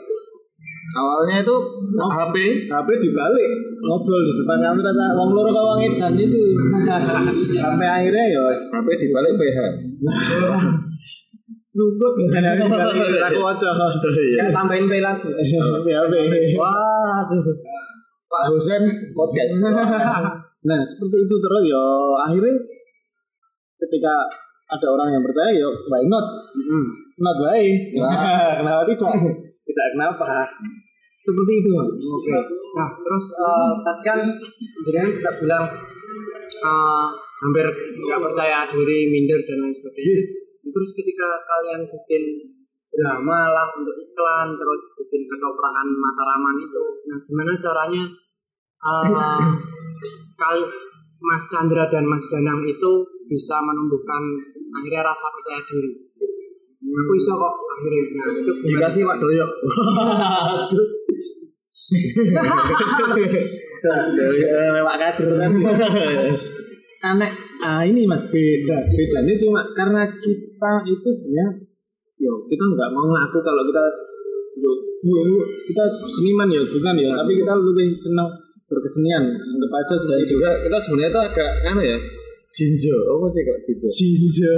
awalnya 0.92 1.40
itu 1.40 1.56
HP 1.96 2.36
HP 2.68 2.88
dibalik. 3.00 3.50
Ngobrol 3.84 4.22
di 4.24 4.32
depan 4.40 4.58
kamera 4.60 4.90
tak 4.92 5.10
wong 5.16 5.30
loro 5.32 5.50
kau 5.52 5.64
wong 5.74 5.80
edan 5.80 6.12
itu. 6.16 6.42
Sampai 7.64 7.88
akhirnya 7.88 8.24
ya 8.28 8.42
HP 8.52 8.88
dibalik 9.00 9.32
PH 9.36 9.58
Sumpah 11.74 12.10
biasanya 12.14 12.54
aku 12.54 12.70
balik 12.70 13.18
aku 13.18 13.40
aja. 13.50 13.70
Kan 14.38 14.48
tambahin 14.54 14.86
pay 14.86 15.02
lagi. 15.02 15.26
HP 15.26 15.86
waduh. 16.54 17.44
Pak 18.30 18.42
Husen 18.50 18.82
podcast. 19.14 19.54
Nah 20.64 20.80
seperti 20.80 21.28
itu 21.28 21.36
terus 21.36 21.64
ya. 21.68 21.84
Akhirnya 22.24 22.56
ketika 23.84 24.16
ada 24.64 24.86
orang 24.88 25.12
yang 25.12 25.20
percaya 25.20 25.52
ya 25.52 25.68
why 25.92 26.00
not 26.08 26.24
not 27.18 27.36
why 27.42 27.64
kenapa 28.58 28.82
tidak 28.88 29.12
tidak 29.64 29.86
kenapa. 29.96 30.26
Seperti 31.14 31.52
itu 31.64 31.70
mas. 31.72 31.94
Oke. 31.94 32.36
Nah, 32.74 32.88
terus 32.90 33.24
eh, 33.38 33.72
tadi 33.86 34.00
kan 34.02 34.18
jenengan 34.84 35.10
juga 35.14 35.30
bilang 35.40 35.64
eh, 36.62 37.06
hampir 37.14 37.66
nggak 38.04 38.20
percaya 38.20 38.68
diri, 38.68 39.08
minder 39.08 39.40
dan 39.46 39.64
lain 39.64 39.74
sebagainya. 39.74 40.20
Terus 40.64 40.90
ketika 40.96 41.28
kalian 41.44 41.86
bikin 41.86 42.22
drama 42.94 43.50
lah 43.50 43.68
untuk 43.74 43.94
iklan, 43.94 44.54
terus 44.54 44.82
bikin 45.00 45.26
ketoprakan 45.26 45.88
Mataraman 45.90 46.56
itu, 46.62 46.84
nah 47.10 47.18
gimana 47.22 47.52
caranya 47.58 48.04
eh, 48.84 49.42
kali 50.34 50.62
Mas 51.24 51.44
Chandra 51.48 51.88
dan 51.88 52.04
Mas 52.04 52.28
Danang 52.28 52.60
itu 52.68 52.92
bisa 53.24 53.56
menumbuhkan 53.64 54.20
akhirnya 54.76 55.02
rasa 55.08 55.26
percaya 55.32 55.62
diri. 55.64 55.92
Aku 56.94 57.12
bisa 57.18 57.32
kok 57.34 57.54
akhirnya. 57.58 58.02
Nah, 58.14 58.26
itu 58.38 58.52
gimana? 58.54 58.68
dikasih 58.70 59.02
Pak 59.02 59.16
Doyok 59.18 59.50
lewat 64.78 64.96
kader 65.02 65.28
aneh 67.04 67.30
ah 67.60 67.82
ini 67.84 68.08
mas 68.08 68.24
beda 68.30 68.78
bedanya 68.88 69.34
cuma 69.36 69.60
karena 69.76 70.08
kita 70.08 70.72
itu 70.88 71.08
sebenarnya 71.12 71.66
yo 72.16 72.32
kita 72.48 72.64
nggak 72.64 72.90
mau 72.94 73.04
ngaku 73.12 73.38
kalau 73.44 73.62
kita 73.68 73.84
yo, 74.56 74.72
yo, 75.04 75.18
yo, 75.20 75.44
kita 75.68 75.84
seniman 76.08 76.48
ya 76.48 76.64
bukan 76.64 76.96
ya 76.96 77.12
tapi 77.12 77.36
kita 77.42 77.52
lebih 77.52 77.92
senang 77.92 78.30
berkesenian. 78.64 79.24
Anggap 79.28 79.70
aja 79.76 79.94
dan 79.94 80.00
sebagai 80.00 80.26
juga 80.28 80.50
kita 80.64 80.78
sebenarnya 80.80 81.10
itu 81.12 81.20
agak 81.20 81.50
anu 81.68 81.82
ya 81.84 81.98
Jinjo, 82.54 82.94
apa 82.94 83.26
sih 83.34 83.42
kok 83.42 83.58
Jinjo? 83.66 83.88
Jinjo. 83.90 84.54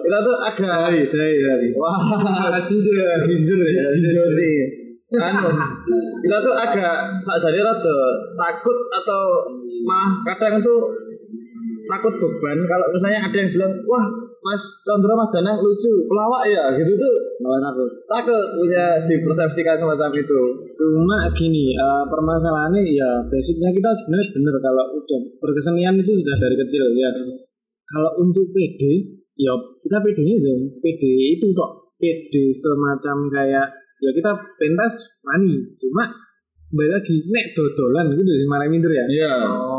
Kita 0.00 0.18
tuh 0.24 0.36
agak 0.48 0.76
Jai, 0.88 1.04
jai, 1.04 1.32
jai. 1.36 1.68
wah 1.76 2.00
Ginger. 2.64 2.96
Jinjo 3.20 3.56
ya, 3.68 3.84
Jinjo 3.92 4.22
nih. 4.32 4.56
Anu, 5.14 5.52
kita 6.24 6.36
tuh 6.40 6.54
agak 6.56 6.96
sakjane 7.20 7.60
rada 7.60 7.98
takut 8.34 8.78
atau 8.96 9.22
malah 9.84 10.12
kadang 10.32 10.64
tuh 10.64 10.88
takut 11.88 12.14
beban 12.20 12.58
kalau 12.68 12.86
misalnya 12.92 13.20
ada 13.28 13.36
yang 13.36 13.50
bilang 13.52 13.72
wah 13.88 14.06
Mas 14.44 14.60
Chandra 14.84 15.16
Mas 15.16 15.32
Danang 15.32 15.56
lucu 15.56 15.92
pelawak 16.04 16.44
ya 16.44 16.68
gitu 16.76 16.92
tuh 17.00 17.16
Malah 17.40 17.72
takut. 17.72 17.88
takut 18.04 18.44
punya 18.60 19.00
dipersepsikan 19.00 19.80
semacam 19.80 20.10
itu 20.12 20.40
Cuma 20.76 21.18
gini, 21.32 21.72
eh, 21.72 22.04
permasalahannya 22.12 22.84
ya 22.84 23.24
basicnya 23.24 23.72
kita 23.72 23.88
sebenarnya 23.88 24.36
benar 24.36 24.56
kalau 24.60 24.84
udah 25.00 25.20
berkesenian 25.40 25.96
itu 25.96 26.12
sudah 26.12 26.36
dari 26.36 26.56
kecil 26.60 26.84
ya. 26.92 27.08
Kalau 27.84 28.10
untuk 28.20 28.48
PD, 28.52 28.82
ya 29.38 29.52
kita 29.80 29.96
PD-nya 30.02 30.36
jangan 30.40 30.62
PD 30.82 31.02
itu 31.40 31.46
kok. 31.56 31.94
PD 31.94 32.50
semacam 32.52 33.16
kayak 33.32 33.66
ya 34.02 34.10
kita 34.12 34.30
pentas 34.58 34.92
wani, 35.24 35.62
cuma 35.78 36.10
kembali 36.64 36.90
lagi 36.90 37.14
nek 37.28 37.46
dodolan 37.54 38.10
itu 38.10 38.22
dari 38.22 38.44
malam 38.44 38.68
minder 38.68 38.90
ya. 38.90 39.04
iya 39.06 39.32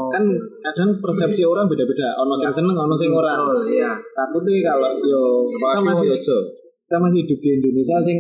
Kan 0.08 0.24
kadang 0.63 0.96
persepsi 1.01 1.44
orang 1.44 1.68
beda-beda. 1.68 2.15
Ono 2.24 2.34
sing 2.34 2.50
seneng, 2.50 2.72
ono 2.74 2.96
sing 2.96 3.12
ora. 3.12 3.36
Oh 3.36 3.65
iya. 3.68 3.89
Takutnya 3.89 4.54
kalau 4.63 4.89
yo 5.01 5.22
kita 5.50 5.80
masih 5.82 6.10
kita 6.15 6.98
masih 6.98 7.18
hidup 7.25 7.39
di 7.42 7.50
Indonesia 7.60 7.98
sing 8.00 8.18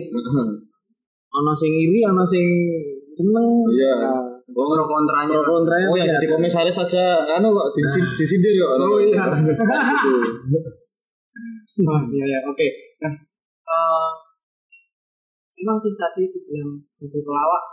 ono 1.39 1.51
sing 1.55 1.71
iri, 1.71 2.03
ono 2.03 2.23
sing 2.25 2.45
seneng. 3.09 3.47
Iya. 3.71 3.95
Nah, 4.01 4.21
Pro 4.45 4.61
kontranya. 4.87 5.41
pro 5.41 5.57
kontranya 5.57 5.89
oh 5.89 5.97
ya 5.97 6.05
ya. 6.05 6.13
jadi 6.15 6.37
komisaris 6.37 6.77
saja 6.77 7.17
anu 7.33 7.49
kok 7.49 7.67
disin- 7.73 8.13
disindir 8.13 8.53
kok 8.55 8.77
Oh 8.77 9.01
iya. 9.01 9.25
Gitu. 9.25 10.11
Oh 11.91 11.99
iya 12.13 12.25
ya. 12.29 12.39
Oke. 12.45 12.67
Nah, 13.01 13.13
eh 13.65 14.09
emang 15.59 15.77
sih 15.79 15.95
tadi 15.95 16.29
dibilang 16.29 16.77
butuh 16.99 17.21
pelawak 17.23 17.63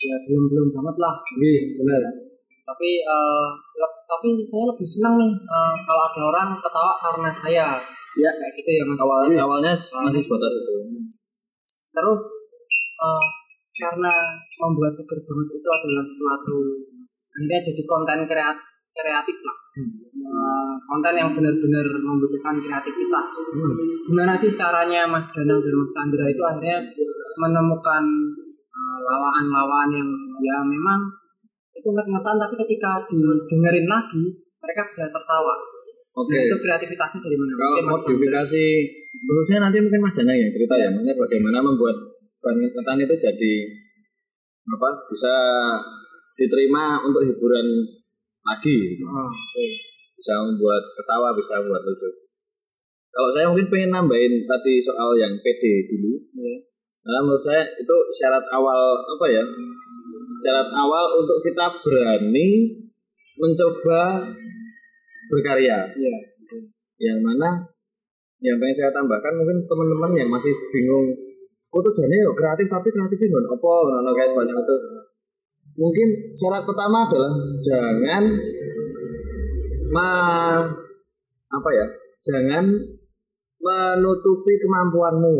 ya 0.00 0.16
belum 0.24 0.44
belum 0.48 0.68
banget 0.72 0.96
lah. 0.96 1.14
Iya, 1.36 1.62
benar. 1.76 2.00
Tapi 2.70 2.90
le- 3.76 3.98
tapi 4.06 4.28
saya 4.46 4.64
lebih 4.70 4.86
senang 4.88 5.14
nih 5.20 5.32
eh, 5.32 5.74
kalau 5.84 6.02
ada 6.08 6.20
orang 6.32 6.48
ketawa 6.58 6.92
karena 6.98 7.30
saya. 7.30 7.68
Ya. 8.18 8.26
kayak 8.26 8.52
gitu 8.58 8.70
ya 8.74 8.82
mas. 8.90 8.98
awalnya 9.06 9.38
awalnya 9.38 9.70
masih 9.70 10.18
sebatas 10.18 10.50
itu 10.50 10.72
Terus 11.94 12.22
eh, 12.98 13.24
karena 13.80 14.14
membuat 14.58 14.92
seger 14.92 15.22
banget 15.22 15.48
itu 15.56 15.68
adalah 15.70 16.04
suatu 16.10 16.58
akhirnya 17.30 17.60
jadi 17.70 17.82
konten 17.86 18.18
kreat 18.26 18.58
kreatif 18.90 19.38
lah. 19.46 19.56
Eh, 19.78 20.72
konten 20.90 21.14
yang 21.14 21.30
benar-benar 21.30 21.86
membutuhkan 22.02 22.58
kreativitas. 22.58 23.30
Gimana 24.10 24.34
sih 24.34 24.50
caranya 24.50 25.06
Mas 25.06 25.30
Danang 25.30 25.62
dan 25.62 25.74
Mas 25.78 25.90
Chandra 25.94 26.26
itu 26.26 26.42
akhirnya 26.42 26.78
menemukan 27.38 28.04
lawan-lawan 29.00 29.88
yang 29.90 30.08
ya 30.40 30.56
memang 30.62 31.00
itu 31.72 31.88
nget-ngetan 31.88 32.36
tapi 32.36 32.54
ketika 32.60 33.00
didengerin 33.08 33.88
lagi 33.88 34.24
mereka 34.60 34.82
bisa 34.88 35.08
tertawa. 35.08 35.54
oke 36.12 36.28
Nah, 36.28 36.42
itu 36.42 36.56
kreativitasnya 36.60 37.20
dari 37.24 37.36
mana? 37.38 37.52
kalau 37.56 37.78
modifikasi 37.94 38.64
khususnya 39.24 39.58
nanti 39.64 39.78
mungkin 39.80 40.02
Mas 40.02 40.12
Danang 40.12 40.36
yang 40.36 40.52
cerita 40.52 40.74
ya 40.76 40.88
maksudnya 40.90 41.16
bagaimana 41.16 41.58
membuat 41.64 41.96
bahan 42.40 42.60
ketan 42.68 42.98
itu 43.00 43.14
jadi 43.16 43.54
apa 44.70 44.88
bisa 45.08 45.34
diterima 46.36 47.00
untuk 47.04 47.20
hiburan 47.24 47.66
lagi 48.40 48.76
gitu. 48.96 49.04
Oh, 49.04 49.28
oke. 49.28 49.66
bisa 50.16 50.32
membuat 50.40 50.82
ketawa 50.96 51.32
bisa 51.36 51.60
membuat 51.60 51.84
lucu 51.84 52.08
kalau 53.10 53.28
saya 53.34 53.46
mungkin 53.50 53.68
pengen 53.68 53.90
nambahin 53.90 54.46
tadi 54.46 54.78
soal 54.78 55.16
yang 55.16 55.32
PD 55.40 55.62
dulu 55.88 56.12
Iya. 56.36 56.56
Karena 57.00 57.20
menurut 57.24 57.40
saya 57.40 57.64
itu 57.80 57.96
syarat 58.12 58.44
awal 58.52 58.80
apa 59.00 59.26
ya? 59.32 59.44
Syarat 60.40 60.68
awal 60.68 61.04
untuk 61.20 61.38
kita 61.40 61.66
berani 61.80 62.48
mencoba 63.40 64.28
berkarya. 65.32 65.88
Iya. 65.96 66.16
yang 67.00 67.16
mana 67.24 67.64
yang 68.44 68.60
pengen 68.60 68.76
saya 68.76 68.92
tambahkan 68.92 69.32
mungkin 69.32 69.64
teman-teman 69.64 70.12
yang 70.12 70.28
masih 70.28 70.52
bingung 70.68 71.16
oh 71.70 71.80
tuh 71.80 71.92
jadi 71.96 72.12
yuk 72.28 72.36
kreatif 72.36 72.68
tapi 72.68 72.92
kreatifnya 72.92 73.40
nggak 73.40 73.56
apa? 73.56 73.74
Nah, 74.04 74.12
kayak 74.12 74.28
semacam 74.28 74.56
itu. 74.60 74.76
Mungkin 75.80 76.08
syarat 76.36 76.62
pertama 76.68 77.08
adalah 77.08 77.32
jangan 77.56 78.24
ma 79.88 80.10
apa 81.48 81.70
ya? 81.72 81.86
Jangan 82.20 82.64
menutupi 83.60 84.60
kemampuanmu 84.60 85.36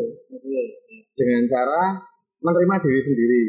dengan 1.20 1.44
cara 1.44 2.00
menerima 2.40 2.74
diri 2.80 3.00
sendiri 3.04 3.42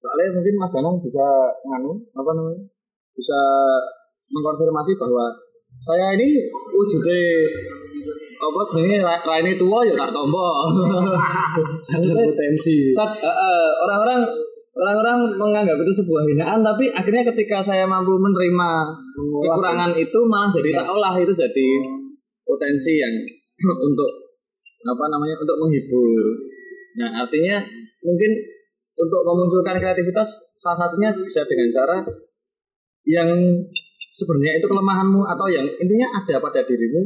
soalnya 0.00 0.40
mungkin 0.40 0.54
Mas 0.56 0.72
Danang 0.72 0.96
bisa 1.04 1.24
nganu 1.68 1.92
apa 2.16 2.30
namanya 2.32 2.64
bisa 3.12 3.40
mengkonfirmasi 4.32 4.96
bahwa 4.96 5.36
saya 5.78 6.16
ini 6.16 6.48
wujudnya 6.72 7.22
apa 8.38 8.60
jenenge 8.68 8.98
ra- 9.00 9.24
raine 9.24 9.56
tua 9.56 9.80
ya 9.86 9.94
tak 9.96 10.12
tombo. 10.12 10.42
Sadar 11.86 12.12
potensi. 12.12 12.92
Eh, 12.92 13.08
eh, 13.24 13.68
orang-orang 13.80 14.20
orang-orang 14.74 15.18
menganggap 15.38 15.78
itu 15.80 15.92
sebuah 16.02 16.22
hinaan 16.34 16.60
tapi 16.60 16.90
akhirnya 16.90 17.24
ketika 17.30 17.62
saya 17.62 17.86
mampu 17.86 18.18
menerima 18.18 18.70
kekurangan 19.14 19.94
itu 19.94 20.18
malah 20.26 20.50
jadi 20.50 20.70
tak 20.82 20.86
olah 20.90 21.14
itu 21.14 21.30
jadi 21.30 21.68
potensi 22.42 22.98
yang 22.98 23.14
untuk 23.88 24.10
apa 24.84 25.04
namanya 25.08 25.40
untuk 25.40 25.56
menghibur. 25.56 26.26
Nah 27.00 27.24
artinya 27.26 27.56
mungkin 28.04 28.30
untuk 28.94 29.20
memunculkan 29.26 29.76
kreativitas 29.82 30.54
salah 30.54 30.86
satunya 30.86 31.10
bisa 31.10 31.42
dengan 31.50 31.68
cara 31.74 31.98
yang 33.04 33.28
sebenarnya 34.14 34.62
itu 34.62 34.66
kelemahanmu 34.70 35.26
atau 35.26 35.46
yang 35.50 35.66
intinya 35.66 36.08
ada 36.22 36.38
pada 36.38 36.62
dirimu 36.62 37.02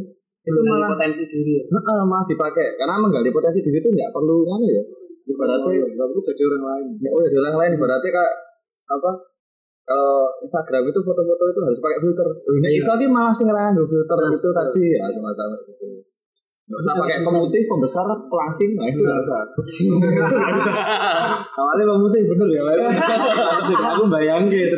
itu 0.48 0.60
malah 0.64 0.88
potensi 0.96 1.28
diri 1.28 1.60
ya. 1.60 1.64
Heeh, 1.68 2.00
malah 2.08 2.24
dipakai. 2.24 2.80
Karena 2.80 2.96
menggali 3.00 3.28
potensi 3.28 3.60
diri 3.60 3.80
itu 3.80 3.88
nggak 3.92 4.12
perlu 4.12 4.44
kan 4.48 4.60
ya 4.64 4.82
ibaratnya 5.28 5.84
nggak 5.92 6.08
perlu 6.08 6.22
jadi 6.24 6.42
orang 6.48 6.64
lain. 6.64 6.86
ya 6.96 7.10
oh 7.12 7.20
jadi 7.20 7.36
orang 7.36 7.56
lain 7.60 7.70
ibaratnya 7.76 8.10
kak 8.12 8.32
apa? 8.88 9.12
Kalau 9.88 10.20
Instagram 10.44 10.84
itu 10.92 11.00
foto-foto 11.00 11.44
itu 11.48 11.60
harus 11.64 11.78
pakai 11.80 11.98
filter. 12.04 12.28
Nah, 12.60 12.70
iso 12.72 12.92
ki 13.00 13.08
malah 13.08 13.32
sing 13.32 13.48
filter 13.48 14.18
itu 14.36 14.48
tadi. 14.52 14.84
Ya 14.92 15.08
semacam 15.08 15.46
itu 15.64 15.97
nggak 16.68 16.80
usah 16.84 16.94
pakai 17.00 17.24
pemutih 17.24 17.64
pembesar 17.64 18.04
pelangsing 18.28 18.76
nah 18.76 18.84
itu 18.84 19.00
nggak 19.00 19.20
usah 19.24 19.40
Awalnya 21.58 21.84
pemutih 21.84 22.22
bener 22.22 22.48
ya. 22.54 22.62
Aku 23.98 24.04
bayangin 24.06 24.50
gitu. 24.50 24.76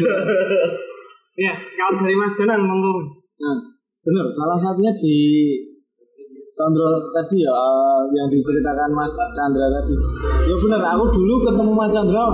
Ya, 1.38 1.52
kalau 1.56 2.00
dari 2.00 2.16
Mas 2.16 2.34
Danang 2.36 2.66
monggo. 2.66 3.04
Nah, 3.40 3.56
bener. 4.04 4.24
Salah 4.32 4.58
satunya 4.58 4.92
di 4.96 5.16
Chandra 6.50 6.98
tadi 7.14 7.46
ya 7.46 7.52
eh, 7.54 8.00
yang 8.10 8.26
diceritakan 8.28 8.90
Mas 8.92 9.14
Chandra 9.14 9.66
tadi. 9.70 9.94
Ya 10.50 10.56
bener. 10.58 10.80
Aku 10.96 11.04
dulu 11.14 11.34
ketemu 11.46 11.72
Mas 11.72 11.92
Chandra. 11.92 12.24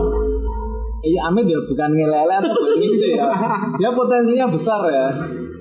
Iya 1.06 1.30
Amit 1.30 1.46
ya 1.46 1.62
bukan 1.62 1.90
ngelele 1.94 2.34
atau 2.34 2.50
begini 2.50 3.14
ya. 3.14 3.30
Dia 3.78 3.90
potensinya 3.94 4.50
besar 4.50 4.82
ya. 4.90 5.06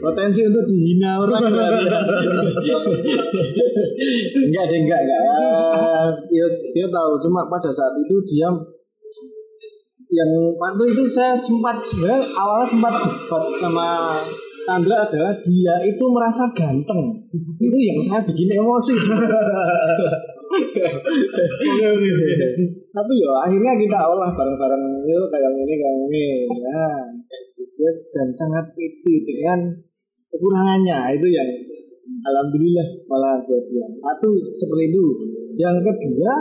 Potensi 0.01 0.41
untuk 0.45 0.65
dihina. 0.67 1.19
Orang 1.21 1.43
enggak 4.45 4.65
deh 4.69 4.79
enggak 4.83 4.99
enggak. 5.05 5.21
Dia, 6.29 6.45
dia 6.75 6.85
tahu 6.91 7.11
cuma 7.23 7.47
pada 7.47 7.69
saat 7.71 7.93
itu 7.99 8.15
dia 8.27 8.49
yang 10.05 10.31
waktu 10.61 10.83
itu 10.93 11.03
saya 11.09 11.33
sempat 11.33 11.81
sebenarnya 11.81 12.21
awalnya 12.37 12.67
sempat 12.69 12.93
debat 13.03 13.43
sama 13.57 13.87
Chandra 14.65 15.05
adalah 15.05 15.33
dia 15.45 15.75
itu 15.85 16.05
merasa 16.09 16.49
ganteng. 16.57 17.21
Itu 17.61 17.77
yang 17.77 18.01
saya 18.01 18.25
bikin 18.25 18.49
emosi. 18.57 18.97
Tapi 22.89 23.13
ya 23.13 23.29
akhirnya 23.45 23.73
kita 23.77 23.97
olah 24.09 24.33
bareng-bareng 24.33 24.83
itu 25.05 25.25
kayak 25.29 25.51
ini 25.53 25.73
kayak 25.77 25.97
ini 26.09 26.23
ya 26.49 26.81
dan 28.13 28.27
sangat 28.33 28.65
pede 28.73 29.15
dengan 29.25 29.59
kekurangannya. 30.31 30.97
Itu 31.17 31.27
yang 31.29 31.49
alhamdulillah 32.25 32.87
malah 33.09 33.41
buat 33.45 33.63
dia. 33.69 33.85
Satu 33.99 34.29
seperti 34.41 34.83
itu. 34.93 35.03
Yang 35.55 35.75
kedua 35.85 36.33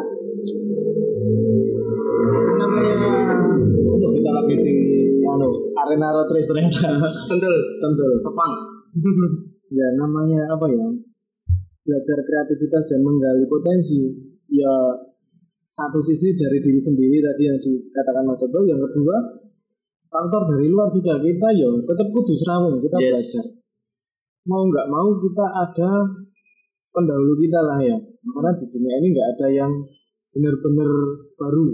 namanya 2.54 3.12
untuk 3.94 4.10
kita 4.14 4.30
lagi 4.30 4.54
di 4.62 4.74
anu 5.26 5.48
arena 5.74 6.08
road 6.14 6.30
race 6.30 6.48
ternyata 6.50 7.08
Sentul. 7.10 7.54
sentul. 7.78 8.12
Sepang. 8.20 8.52
Ya 9.74 9.90
namanya 9.98 10.54
apa 10.54 10.70
ya? 10.70 10.86
Belajar 11.82 12.18
kreativitas 12.22 12.84
dan 12.86 13.02
menggali 13.02 13.42
potensi. 13.50 14.06
Ya 14.46 14.70
satu 15.66 15.98
sisi 15.98 16.36
dari 16.38 16.62
diri 16.62 16.78
sendiri 16.78 17.18
tadi 17.18 17.42
yang 17.48 17.58
dikatakan 17.58 18.22
Mas 18.22 18.38
Coba 18.38 18.62
yang 18.68 18.78
kedua 18.78 19.16
faktor 20.14 20.42
dari 20.46 20.70
luar 20.70 20.86
juga 20.86 21.18
kita 21.18 21.48
ya 21.50 21.66
tetap 21.82 22.06
kudu 22.14 22.34
serawung 22.38 22.78
kita 22.78 22.96
Yes. 23.02 23.10
belajar. 23.10 23.44
Mau 24.46 24.62
nggak 24.70 24.86
mau 24.86 25.08
kita 25.18 25.46
ada 25.50 25.90
pendahulu 26.94 27.34
kita 27.34 27.58
lah 27.58 27.78
ya. 27.82 27.96
Karena 28.22 28.50
di 28.54 28.64
dunia 28.70 28.94
ini 29.02 29.08
nggak 29.10 29.28
ada 29.34 29.46
yang 29.50 29.72
benar-benar 30.30 30.90
baru. 31.34 31.66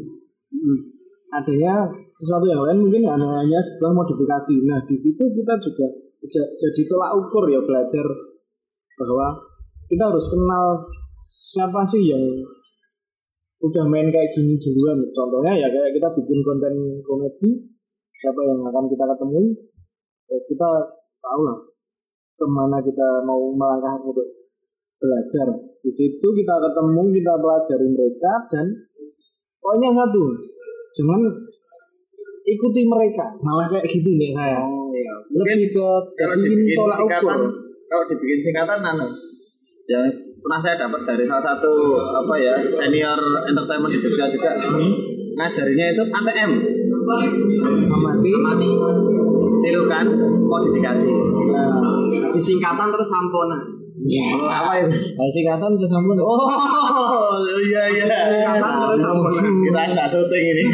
Adanya 1.30 1.84
sesuatu 2.08 2.48
yang 2.48 2.64
lain 2.64 2.80
mungkin 2.80 3.04
hanya 3.04 3.44
hanya 3.44 3.58
sebuah 3.60 3.92
modifikasi. 3.92 4.54
Nah 4.66 4.80
di 4.82 4.96
situ 4.96 5.20
kita 5.20 5.54
juga 5.60 5.86
ja- 6.24 6.52
jadi 6.56 6.82
tolak 6.88 7.12
ukur 7.20 7.44
ya 7.46 7.60
belajar 7.60 8.06
bahwa 8.98 9.36
kita 9.86 10.04
harus 10.08 10.26
kenal 10.26 10.64
siapa 11.20 11.84
sih 11.84 12.08
yang 12.08 12.24
udah 13.60 13.84
main 13.84 14.08
kayak 14.08 14.32
gini 14.32 14.56
duluan. 14.56 14.98
Contohnya 15.12 15.52
ya 15.54 15.68
kayak 15.68 15.92
kita 15.92 16.08
bikin 16.16 16.40
konten 16.40 16.74
komedi 17.04 17.50
siapa 18.20 18.40
yang 18.44 18.60
akan 18.60 18.84
kita 18.84 19.04
ketemu 19.16 19.42
ya 20.28 20.36
kita 20.44 20.68
tahu 21.24 21.40
lah 21.48 21.56
ke 22.36 22.46
mana 22.48 22.76
kita 22.84 23.24
mau 23.24 23.48
melangkah 23.52 23.96
untuk 24.04 24.28
belajar. 25.00 25.48
Di 25.80 25.88
situ 25.88 26.28
kita 26.36 26.54
ketemu 26.60 27.02
kita 27.16 27.32
pelajari 27.40 27.86
mereka 27.88 28.32
dan 28.52 28.66
pokoknya 29.60 29.88
satu 29.96 30.24
jangan 30.92 31.20
ikuti 32.44 32.84
mereka. 32.84 33.24
Malah 33.40 33.64
kayak 33.72 33.88
gitu 33.88 34.12
nih 34.20 34.36
saya 34.36 34.60
Oh 34.60 34.92
iya. 34.92 35.16
lebih 35.32 35.72
ke 35.72 35.88
jadiin 36.20 36.44
dibikin 36.44 36.76
tolak 36.76 36.96
singkatan, 37.00 37.24
ukur 37.24 37.40
kalau 37.88 38.04
dibikin 38.04 38.40
singkatan 38.44 38.80
anu 38.84 39.08
yang 39.90 40.06
pernah 40.44 40.60
saya 40.60 40.76
dapat 40.78 41.02
dari 41.02 41.24
salah 41.26 41.42
satu 41.50 41.72
apa 41.98 42.34
ya 42.38 42.54
senior 42.70 43.18
entertainment 43.48 43.90
di 43.90 43.98
Jogja 43.98 44.28
juga. 44.30 44.54
Ngajarinya 45.30 45.86
itu 45.96 46.04
ATM 46.04 46.50
amati. 47.88 48.68
Tirukan 49.60 50.06
modifikasi. 50.48 51.10
Disingkatan 52.34 52.88
terus 52.92 53.08
sampona. 53.08 53.80
Oh, 54.00 54.48
apa 54.48 54.80
itu? 54.80 54.88
Nah, 54.88 55.28
singkatan 55.28 55.76
terus 55.76 55.92
ampun 55.92 56.16
oh 56.24 57.36
iya 57.68 57.84
iya. 57.92 58.06
Singkatan 58.08 58.72
terus 58.88 59.00
sampona. 59.04 59.40
Kita 59.44 59.80
ajak 59.92 60.06
syuting 60.08 60.44
ini. 60.56 60.64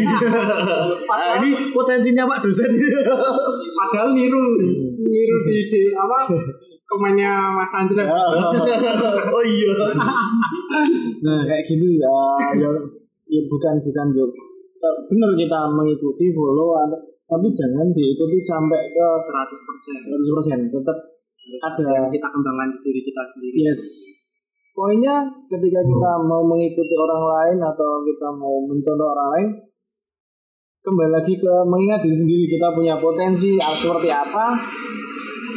Nah, 1.10 1.42
ini 1.42 1.48
potensinya 1.74 2.22
Pak 2.22 2.46
dosen 2.46 2.70
padahal 3.74 4.14
niru. 4.14 4.54
Niru 5.02 5.36
di, 5.42 5.56
di 5.66 5.80
apa? 5.90 6.16
Komennya 6.86 7.50
Mas 7.50 7.74
Andra. 7.74 8.06
Oh 8.06 9.42
iya. 9.42 9.74
Nah 11.16 11.40
kayak 11.48 11.64
gitu 11.66 11.96
ya 11.96 12.12
ya, 12.60 12.68
ya 13.32 13.40
bukan 13.48 13.74
bukan 13.80 14.06
juga 14.12 14.45
benar 15.08 15.30
kita 15.34 15.58
mengikuti 15.72 16.32
follow 16.36 16.76
tapi 17.26 17.50
jangan 17.50 17.90
diikuti 17.90 18.38
sampai 18.38 18.86
ke 18.94 19.06
100% 19.18 20.14
100% 20.14 20.74
tetap 20.74 20.98
ada 21.62 21.84
yang 21.90 22.06
kita 22.10 22.26
kembangkan 22.26 22.74
di 22.74 22.78
diri 22.82 23.00
kita 23.06 23.22
sendiri. 23.22 23.58
Yes. 23.70 23.82
Poinnya 24.74 25.24
ketika 25.48 25.80
kita 25.80 26.10
mau 26.26 26.44
mengikuti 26.44 26.94
orang 26.98 27.22
lain 27.24 27.58
atau 27.64 28.02
kita 28.04 28.28
mau 28.36 28.60
mencontoh 28.66 29.08
orang 29.08 29.28
lain 29.32 29.48
kembali 30.84 31.10
lagi 31.16 31.34
ke 31.34 31.52
mengingat 31.64 32.04
diri 32.04 32.16
sendiri. 32.18 32.44
Kita 32.50 32.74
punya 32.76 33.00
potensi 33.00 33.56
ah, 33.56 33.72
seperti 33.72 34.10
apa. 34.12 34.46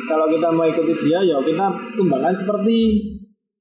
Kalau 0.08 0.26
kita 0.26 0.50
mau 0.56 0.66
ikuti 0.66 0.94
dia 1.06 1.22
ya 1.22 1.38
kita 1.38 1.66
kembangkan 1.94 2.34
seperti 2.34 2.78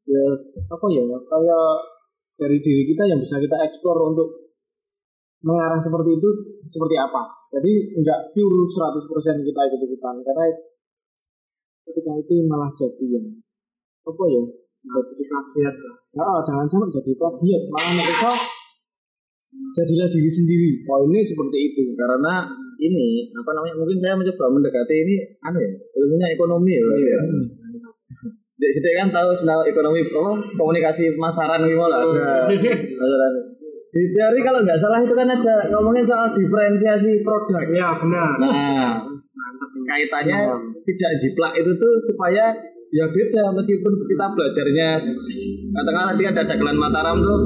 yes 0.08 0.64
apa 0.72 0.86
ya 0.88 1.04
kayak 1.04 1.66
dari 2.40 2.56
diri 2.64 2.88
kita 2.88 3.04
yang 3.04 3.20
bisa 3.20 3.36
kita 3.36 3.60
eksplor 3.68 4.08
untuk 4.08 4.47
mengarah 5.42 5.78
seperti 5.78 6.10
itu 6.18 6.28
seperti 6.66 6.96
apa? 6.98 7.22
Jadi 7.48 7.72
nggak 7.96 8.20
pure 8.36 8.60
100% 8.64 9.46
kita 9.46 9.60
ikut 9.72 9.80
ikutan 9.88 10.14
karena 10.20 10.44
ketika 11.88 12.12
itu 12.20 12.34
malah 12.44 12.70
jadi 12.74 13.06
yang 13.16 13.26
apa 14.04 14.24
ya? 14.28 14.42
Nggak 14.84 15.04
jadi 15.08 15.22
plagiat 15.26 15.74
lah. 15.74 15.96
Oh, 16.18 16.38
jangan 16.44 16.66
sampai 16.68 16.90
jadi 16.92 17.12
plagiat 17.16 17.62
malah 17.72 17.92
mereka 17.96 18.32
jadilah 19.74 20.08
diri 20.12 20.30
sendiri. 20.30 20.70
Oh 20.88 21.00
ini 21.08 21.24
seperti 21.24 21.58
itu 21.72 21.84
karena 21.96 22.44
ini 22.78 23.32
apa 23.34 23.50
namanya 23.58 23.74
mungkin 23.74 23.98
saya 23.98 24.14
mencoba 24.14 24.54
mendekati 24.54 24.94
ini 25.02 25.16
anu 25.42 25.58
ya 25.58 25.70
ilmunya 25.98 26.26
ekonomi 26.30 26.72
ya 26.78 26.82
yes. 27.16 27.26
Sedek 28.58 28.98
kan 28.98 29.08
tahu 29.14 29.30
senau 29.34 29.62
ekonomi 29.62 30.02
apa 30.02 30.34
komunikasi 30.58 31.14
pemasaran 31.14 31.62
gitu 31.62 31.78
lah 31.78 32.02
ada 32.02 32.50
pemasaran. 32.50 33.57
Di 33.88 34.02
teori 34.12 34.40
kalau 34.44 34.60
nggak 34.68 34.76
salah 34.76 35.00
itu 35.00 35.16
kan 35.16 35.24
ada 35.24 35.72
ngomongin 35.72 36.04
soal 36.04 36.28
diferensiasi 36.36 37.24
produk. 37.24 37.64
ya 37.72 37.88
benar. 37.96 38.36
Nah, 38.36 39.00
kaitannya 39.88 40.38
tidak 40.84 41.12
jiplak 41.16 41.52
itu 41.56 41.72
tuh 41.72 41.94
supaya 42.04 42.52
ya 42.88 43.04
beda 43.08 43.52
meskipun 43.52 43.92
kita 44.08 44.26
belajarnya 44.32 44.88
katakanlah 45.72 46.12
tadi 46.16 46.24
ada 46.28 46.42
dagelan 46.44 46.76
Mataram 46.76 47.16
tuh. 47.24 47.40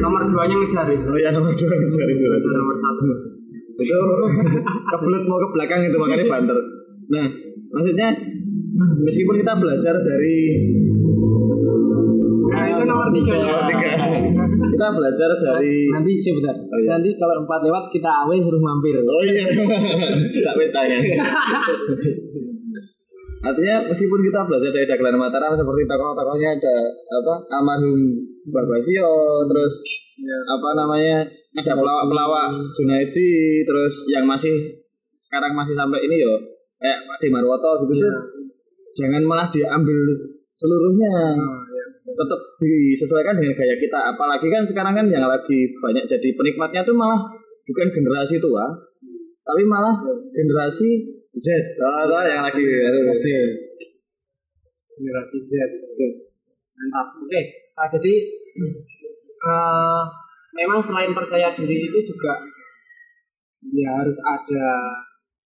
Nomor 0.00 0.22
duanya 0.24 0.56
ngejarin 0.64 1.00
oh 1.04 1.18
ya 1.20 1.28
nomor 1.28 1.52
dua 1.52 1.76
besar 1.76 2.06
itu. 2.08 2.24
Ngejar 2.24 2.52
nomor 2.56 2.76
satu. 2.76 3.04
Itu 3.74 4.00
kebelet 4.64 5.24
mau 5.28 5.38
ke 5.44 5.48
belakang 5.52 5.80
itu 5.84 5.96
makanya 6.00 6.24
banter. 6.24 6.56
Nah 7.12 7.26
maksudnya 7.68 8.08
meskipun 9.04 9.34
kita 9.44 9.52
belajar 9.60 9.94
dari 10.00 10.36
itu 10.56 10.83
tiga. 13.14 13.32
Ya 13.34 13.44
nomor 13.46 13.64
tiga. 13.70 13.90
Kita 14.64 14.86
belajar 14.90 15.30
dari 15.38 15.74
nanti 15.94 16.12
sebentar. 16.18 16.54
Oh, 16.58 16.78
iya. 16.82 16.88
nanti 16.98 17.10
kalau 17.14 17.46
empat 17.46 17.60
lewat 17.62 17.84
kita 17.94 18.10
awe 18.10 18.36
suruh 18.36 18.58
mampir. 18.58 18.98
Oh 19.00 19.22
iya. 19.22 19.46
Sak 20.42 20.54
petanya 20.58 20.98
artinya 23.44 23.76
meskipun 23.92 24.20
kita 24.24 24.40
belajar 24.48 24.70
dari 24.72 24.86
dagelan 24.88 25.20
Mataram 25.20 25.52
seperti 25.52 25.84
tokoh-tokohnya 25.84 26.56
ada 26.56 26.76
apa 27.20 27.34
almarhum 27.60 28.00
Mbak 28.48 28.64
Basio 28.64 29.44
terus 29.44 29.84
apa 30.48 30.68
namanya 30.72 31.28
ada 31.52 31.72
pelawak-pelawak 31.76 32.72
Junaidi 32.72 33.62
terus 33.68 34.08
yang 34.08 34.24
masih 34.24 34.80
sekarang 35.12 35.52
masih 35.52 35.76
sampai 35.76 36.00
ini 36.08 36.24
yo 36.24 36.34
kayak 36.80 37.04
Pak 37.04 37.18
Demarwoto 37.20 37.84
gitu 37.84 38.00
tuh 38.00 38.14
jangan 38.96 39.22
malah 39.28 39.52
diambil 39.52 40.00
seluruhnya 40.56 41.36
tetap 42.14 42.40
disesuaikan 42.62 43.34
dengan 43.34 43.54
gaya 43.58 43.76
kita. 43.76 43.98
Apalagi 44.14 44.46
kan 44.48 44.62
sekarang 44.62 44.94
kan 44.94 45.06
yang 45.10 45.26
lagi 45.26 45.74
banyak 45.82 46.06
jadi 46.06 46.28
penikmatnya 46.38 46.86
tuh 46.86 46.94
malah 46.94 47.18
bukan 47.64 47.88
generasi 47.90 48.38
tua 48.38 48.66
tapi 49.44 49.62
malah 49.68 49.92
generasi 50.32 51.20
Z. 51.34 51.46
Tahu, 51.76 52.24
yang 52.30 52.40
lagi 52.46 52.62
generasi. 52.62 53.32
Z. 55.42 55.52
Mantap. 56.74 57.06
Oke 57.22 57.64
Nah, 57.74 57.90
jadi 57.90 58.14
eh, 59.34 60.02
memang 60.54 60.78
selain 60.78 61.10
percaya 61.10 61.50
diri 61.58 61.90
itu 61.90 61.98
juga 62.06 62.38
ya 63.74 63.98
harus 63.98 64.14
ada 64.22 64.66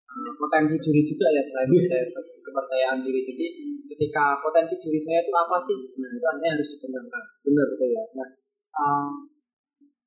eh, 0.05 0.33
potensi 0.37 0.77
diri 0.85 1.01
juga 1.01 1.33
ya 1.33 1.41
selain 1.41 1.69
percaya, 1.73 2.05
kepercayaan 2.45 2.99
diri. 3.01 3.21
Jadi 3.25 3.47
ketika 4.01 4.41
potensi 4.41 4.81
diri 4.81 4.97
saya 4.97 5.21
itu 5.21 5.29
apa 5.29 5.61
sih? 5.61 5.93
Nah 6.01 6.09
itu 6.09 6.25
artinya 6.25 6.57
harus 6.57 6.69
dikembangkan. 6.73 7.25
Benar 7.45 7.65
betul 7.69 7.89
ya. 7.93 8.05
Nah 8.17 8.29
eh, 8.81 9.11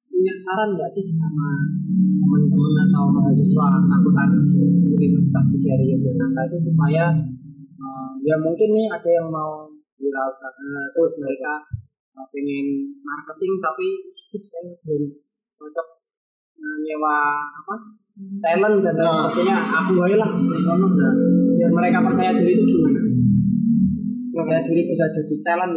punya 0.10 0.34
saran 0.34 0.74
nggak 0.74 0.90
sih 0.90 1.06
sama 1.06 1.70
teman-teman 2.18 2.74
atau 2.90 3.14
mahasiswa 3.14 3.66
akuntansi 3.86 4.50
Universitas 4.90 5.46
Negeri 5.54 5.94
Yogyakarta 5.94 6.42
itu 6.50 6.58
supaya 6.74 7.06
eh, 7.78 8.10
ya 8.26 8.36
mungkin 8.42 8.74
nih 8.74 8.90
ada 8.90 9.10
yang 9.14 9.30
mau 9.30 9.70
wirausaha 10.02 10.90
terus 10.90 11.14
mereka 11.22 11.62
eh, 12.18 12.26
pengen 12.34 12.98
marketing 13.06 13.62
tapi 13.62 14.10
"Ih, 14.34 14.42
saya 14.42 14.74
belum 14.82 15.06
cocok 15.54 15.88
eh, 16.58 16.78
nyewa 16.82 17.46
apa 17.62 17.76
talent 18.42 18.82
dan 18.82 18.94
lain 18.98 19.14
sebagainya 19.22 19.56
aku 19.70 20.02
aja 20.02 20.18
lah 20.18 20.30
nah 20.34 21.14
biar 21.62 21.70
mereka 21.70 21.98
percaya 22.02 22.34
diri 22.34 22.58
itu 22.58 22.66
gimana 22.66 23.13
percaya 24.34 24.62
diri 24.66 24.82
bisa 24.90 25.06
jadi 25.08 25.36
talent 25.46 25.74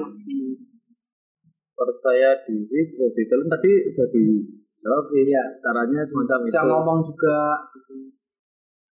percaya 1.77 2.31
diri 2.49 2.83
bisa 2.88 3.07
ditelan 3.12 3.49
tadi 3.53 3.73
udah 3.92 4.07
dijawab 4.09 5.05
sih 5.12 5.23
ya 5.29 5.45
caranya 5.61 6.01
semacam 6.01 6.38
bisa 6.42 6.61
itu. 6.64 6.69
ngomong 6.73 6.99
juga 7.05 7.37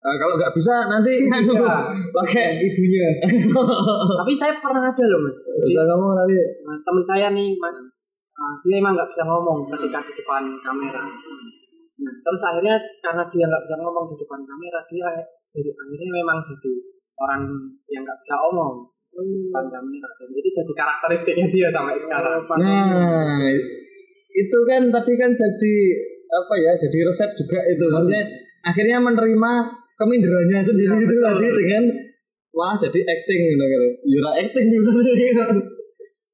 Eh, 0.07 0.17
kalau 0.23 0.39
nggak 0.39 0.55
bisa 0.55 0.87
nanti. 0.87 1.11
Anu, 1.35 1.51
Iya. 1.51 1.83
pakai 2.15 2.63
ibunya. 2.63 3.11
Tapi 4.23 4.31
saya 4.39 4.55
pernah 4.55 4.87
ada 4.87 5.03
loh 5.03 5.19
mas. 5.27 5.35
Jadi, 5.35 5.67
bisa 5.67 5.83
ngomong 5.83 6.15
nanti. 6.15 6.39
Nah, 6.63 6.79
teman 6.79 7.03
saya 7.03 7.27
nih 7.35 7.59
mas. 7.59 7.75
Uh, 8.39 8.55
dia 8.63 8.79
emang 8.79 8.95
nggak 8.95 9.11
bisa 9.11 9.27
ngomong 9.27 9.67
ketika 9.67 9.99
di 10.07 10.13
depan 10.15 10.47
kamera. 10.63 11.03
Nah, 12.07 12.15
terus 12.23 12.43
akhirnya 12.47 12.79
karena 13.03 13.27
dia 13.27 13.45
nggak 13.51 13.65
bisa 13.67 13.75
ngomong 13.83 14.07
di 14.07 14.15
depan 14.15 14.41
kamera 14.47 14.79
dia 14.87 15.11
jadi 15.51 15.71
akhirnya 15.73 16.11
memang 16.23 16.39
jadi 16.45 16.73
orang 17.17 17.43
yang 17.89 18.05
nggak 18.05 18.21
bisa 18.21 18.37
omong 18.53 18.85
depan 19.25 19.65
kamera 19.73 20.11
dan 20.21 20.29
itu 20.29 20.49
jadi 20.53 20.73
karakteristiknya 20.77 21.47
dia 21.49 21.69
sampai 21.73 21.97
sekarang 21.97 22.45
Nah, 22.61 23.49
itu 24.37 24.59
kan 24.69 24.83
tadi 24.93 25.13
kan 25.17 25.31
jadi 25.33 25.77
apa 26.29 26.55
ya? 26.61 26.73
Jadi 26.77 26.99
resep 27.07 27.31
juga 27.33 27.61
itu. 27.65 27.85
Maksudnya 27.89 28.23
akhirnya 28.67 28.99
menerima 29.01 29.53
keminderannya 29.97 30.61
sendiri 30.61 30.97
itu 31.01 31.17
tadi 31.25 31.47
dengan 31.49 31.83
malah 32.53 32.77
jadi 32.77 33.01
acting 33.05 33.41
gitu 33.53 33.65
gitu. 33.65 33.89
Yura 34.17 34.31
acting 34.37 34.67
gitu. 34.69 34.91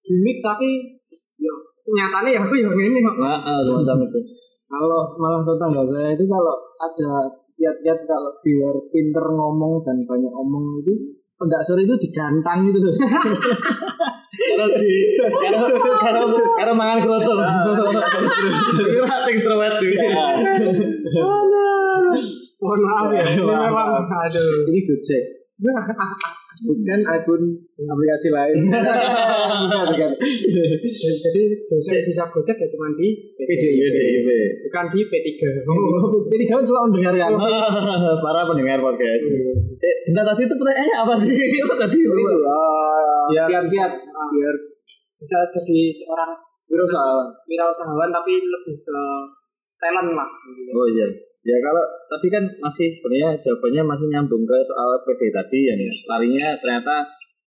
gimmick 0.03 0.43
tapi 0.43 0.99
yo 1.39 1.55
senyatanya 1.79 2.31
ya 2.35 2.41
aku 2.43 2.55
yang 2.59 2.75
ini 2.75 2.99
kok. 3.07 3.15
Nah, 3.23 3.39
semacam 3.63 4.11
itu. 4.11 4.21
Kalau 4.67 5.03
malah 5.21 5.43
tetangga 5.45 5.83
saya 5.87 6.11
itu 6.17 6.25
kalau 6.27 6.57
ada 6.81 7.11
kiat-kiat 7.55 8.01
kalau 8.09 8.33
biar 8.43 8.75
pinter 8.91 9.23
ngomong 9.23 9.85
dan 9.87 10.03
banyak 10.03 10.33
omong 10.33 10.83
itu 10.83 11.22
pendak 11.43 11.63
sore 11.67 11.83
itu 11.83 11.95
digantang 11.99 12.71
gitu 12.71 12.79
loh. 12.79 12.95
Kalau 14.33 14.69
di 14.81 14.93
kalau 15.21 15.69
kalau 16.01 16.23
kalau 16.57 16.75
mangan 16.79 16.99
kroto. 17.05 17.35
Yura 18.81 19.07
acting 19.23 19.39
cerewet 19.43 19.75
juga. 19.77 20.03
Mohon 22.63 22.81
maaf 22.87 23.07
ya. 23.11 23.25
Ini 23.27 23.43
memang 23.43 24.07
aduh. 24.07 24.71
Ini 24.71 24.81
Gojek. 24.87 25.23
Bukan 26.63 27.01
akun 27.03 27.43
aplikasi 27.79 28.29
lain. 28.29 28.57
Jadi 31.23 31.43
dosen 31.67 32.01
bisa 32.03 32.23
gojek 32.29 32.55
ya 32.55 32.67
cuma 32.69 32.87
di 32.93 33.09
PDIP. 33.35 33.97
Bukan 34.63 34.85
di 34.89 35.01
P3. 35.03 35.41
Ini 36.29 36.45
kamu 36.45 36.63
cuma 36.63 36.81
mendengarkan. 36.87 37.31
Para 38.25 38.41
pendengar 38.45 38.79
podcast. 38.79 39.25
Eh, 39.75 39.97
bentar 40.07 40.25
tadi 40.29 40.43
itu 40.45 40.55
pertanyaannya 40.55 40.97
apa 40.99 41.15
sih? 41.17 41.35
Apa 41.65 41.75
tadi? 41.81 41.99
Ya, 43.33 43.45
Kiat-kiat 43.49 43.93
Ah. 44.13 44.29
biar 44.29 44.55
Bisa 45.17 45.39
jadi 45.47 45.79
seorang 45.89 46.31
wirausahawan. 46.67 47.27
wirausahawan 47.47 48.11
tapi 48.11 48.33
lebih 48.39 48.77
ke 48.77 48.99
talent 49.79 50.11
lah. 50.13 50.29
Oh 50.71 50.87
iya. 50.87 51.07
Ya 51.43 51.59
kalau 51.59 51.83
tadi 52.07 52.31
kan 52.31 52.45
masih 52.63 52.87
sebenarnya 52.87 53.35
jawabannya 53.43 53.83
masih 53.83 54.07
nyambung 54.15 54.47
ke 54.47 54.59
soal 54.63 54.95
PD 55.03 55.35
tadi 55.35 55.59
ya. 55.67 55.75
Larinya 56.07 56.55
ternyata 56.55 57.03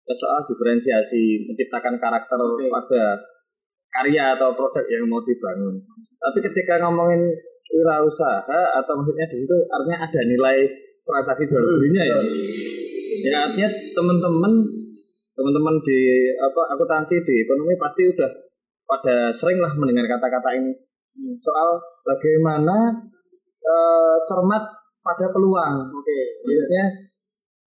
ke 0.02 0.14
soal 0.16 0.40
diferensiasi 0.48 1.44
menciptakan 1.44 2.00
karakter 2.00 2.40
pada 2.72 3.04
karya 3.92 4.32
atau 4.32 4.56
produk 4.56 4.84
yang 4.88 5.04
mau 5.04 5.20
dibangun. 5.20 5.76
Tapi 6.16 6.38
ketika 6.40 6.80
ngomongin 6.80 7.20
wirausaha 7.68 8.80
atau 8.80 8.92
maksudnya 8.96 9.28
di 9.28 9.36
situ 9.36 9.56
artinya 9.68 9.98
ada 10.08 10.20
nilai 10.24 10.56
transaksi 11.04 11.44
jual 11.44 11.60
belinya 11.60 12.02
ya. 12.08 12.18
Ya 13.28 13.38
artinya 13.44 13.68
teman-teman 13.92 14.52
teman-teman 15.36 15.76
di 15.84 16.32
apa 16.40 16.62
akuntansi 16.76 17.20
di 17.28 17.34
ekonomi 17.44 17.76
pasti 17.76 18.08
udah 18.08 18.30
pada 18.88 19.28
sering 19.32 19.60
lah 19.60 19.72
mendengar 19.76 20.08
kata-kata 20.08 20.48
ini 20.56 20.72
soal 21.36 21.76
bagaimana 22.04 23.08
eh, 23.62 24.16
cermat 24.26 24.62
pada 25.02 25.26
peluang. 25.30 25.90
Oke. 25.94 26.18
Maksudnya 26.42 26.84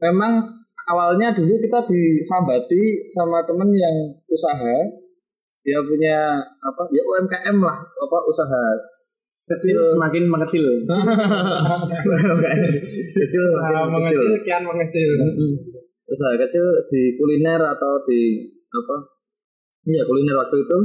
memang 0.03 0.43
awalnya 0.91 1.31
dulu 1.31 1.55
kita 1.59 1.83
disambati 1.87 3.07
sama 3.09 3.41
temen 3.47 3.71
yang 3.71 3.95
usaha 4.27 4.75
dia 5.65 5.81
punya 5.81 6.37
apa 6.61 6.83
ya 6.93 7.01
UMKM 7.01 7.57
lah 7.57 7.79
apa 7.81 8.17
usaha 8.29 8.65
Kecil 9.45 9.77
semakin 9.77 10.25
mengecil. 10.25 10.65
kecil 13.21 13.43
Usaha 13.45 13.69
semakin 13.69 13.93
mengecil, 13.93 14.17
kecil 14.25 14.41
kian 14.41 14.65
mengecil. 14.65 15.09
Usaha 16.09 16.33
kecil 16.33 16.65
di 16.89 17.13
kuliner 17.13 17.61
atau 17.61 18.01
di 18.09 18.41
apa 18.73 18.95
iya 19.85 20.01
kuliner 20.01 20.33
waktu 20.33 20.65
itu 20.65 20.77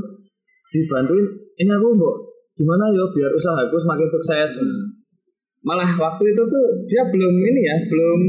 dibantuin 0.76 1.24
ini 1.56 1.70
aku 1.72 1.86
mbok 1.96 2.16
gimana 2.52 2.92
yo 2.92 3.08
biar 3.10 3.32
usahaku 3.32 3.80
semakin 3.80 4.08
sukses 4.12 4.60
malah 5.60 5.88
waktu 6.00 6.24
itu 6.32 6.42
tuh 6.48 6.66
dia 6.88 7.04
belum 7.04 7.34
ini 7.36 7.60
ya 7.68 7.76
belum 7.84 8.20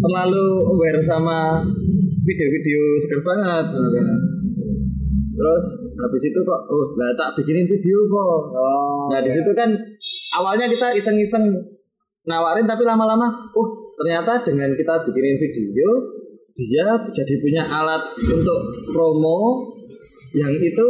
terlalu 0.00 0.46
aware 0.72 1.00
sama 1.04 1.60
video-video 2.24 2.80
seger 3.04 3.20
banget 3.20 3.66
terus 5.36 5.64
habis 6.00 6.22
itu 6.24 6.40
kok 6.40 6.60
oh 6.72 6.84
lah 6.96 7.12
tak 7.16 7.36
bikinin 7.36 7.68
video 7.68 7.98
kok 8.08 8.40
nah 9.12 9.20
di 9.20 9.28
situ 9.28 9.52
kan 9.52 9.68
awalnya 10.40 10.72
kita 10.72 10.96
iseng-iseng 10.96 11.52
nawarin 12.24 12.64
tapi 12.64 12.84
lama-lama 12.88 13.28
oh 13.28 13.68
ternyata 14.00 14.40
dengan 14.40 14.72
kita 14.72 15.04
bikinin 15.04 15.36
video 15.36 15.88
dia 16.56 16.96
jadi 17.12 17.34
punya 17.44 17.62
alat 17.68 18.16
untuk 18.24 18.60
promo 18.88 19.68
yang 20.30 20.54
itu 20.56 20.86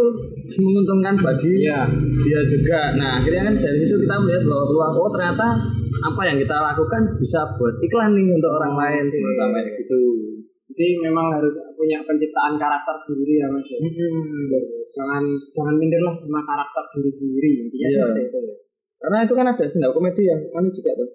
menguntungkan 0.60 1.16
bagi 1.16 1.64
Iya. 1.64 1.88
dia 2.20 2.40
juga. 2.44 2.92
Nah 3.00 3.20
akhirnya 3.20 3.48
kan 3.48 3.54
dari 3.56 3.78
situ 3.80 3.96
kita 4.04 4.20
melihat 4.20 4.44
bahwa 4.44 4.64
peluang 4.68 4.94
oh 5.00 5.08
ternyata 5.08 5.48
apa 6.00 6.22
yang 6.26 6.36
kita 6.38 6.56
lakukan 6.56 7.02
bisa 7.18 7.40
buat 7.58 7.74
iklan 7.82 8.14
nih 8.14 8.30
untuk 8.36 8.50
orang 8.54 8.74
lain 8.78 9.04
semacam 9.10 9.48
kayak 9.58 9.68
gitu. 9.82 10.00
Jadi 10.70 10.86
memang 11.02 11.34
harus 11.34 11.50
punya 11.74 11.98
penciptaan 12.06 12.54
karakter 12.54 12.94
sendiri 12.94 13.42
ya 13.42 13.46
mas 13.50 13.66
ya. 13.66 13.78
Jangan 14.94 15.22
jangan 15.50 15.74
minder 15.74 15.98
lah 16.06 16.14
sama 16.14 16.38
karakter 16.46 16.82
diri 16.94 17.10
sendiri. 17.10 17.50
Intinya 17.66 17.88
Iya. 17.90 17.96
seperti 17.98 18.20
itu 18.30 18.38
ya. 18.38 18.54
Karena 19.00 19.18
itu 19.26 19.34
kan 19.34 19.46
ada 19.50 19.64
stand 19.66 19.86
up 19.88 19.92
komedi 19.96 20.22
yang 20.30 20.40
anu 20.54 20.68
juga 20.70 20.90
tuh. 20.94 21.08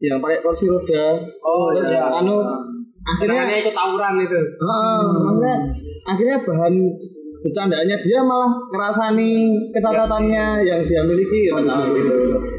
Yang 0.00 0.18
pakai 0.24 0.38
kursi 0.40 0.64
roda. 0.70 1.06
Oh 1.44 1.74
Terus 1.76 1.92
iya. 1.92 2.08
anu 2.08 2.36
Akhirnya 3.08 3.40
akhirnya 3.40 3.60
ikut 3.64 3.74
tawuran 3.76 4.14
itu. 4.20 4.36
Heeh, 4.36 5.00
maksudnya 5.16 5.56
akhirnya 6.04 6.36
bahan 6.44 6.74
bercandaannya 7.40 7.96
dia 8.04 8.20
malah 8.20 8.52
ngerasani 8.68 9.32
kecatatannya 9.72 10.44
yang 10.66 10.80
dia 10.84 11.00
miliki 11.08 11.48
gitu. 11.48 12.57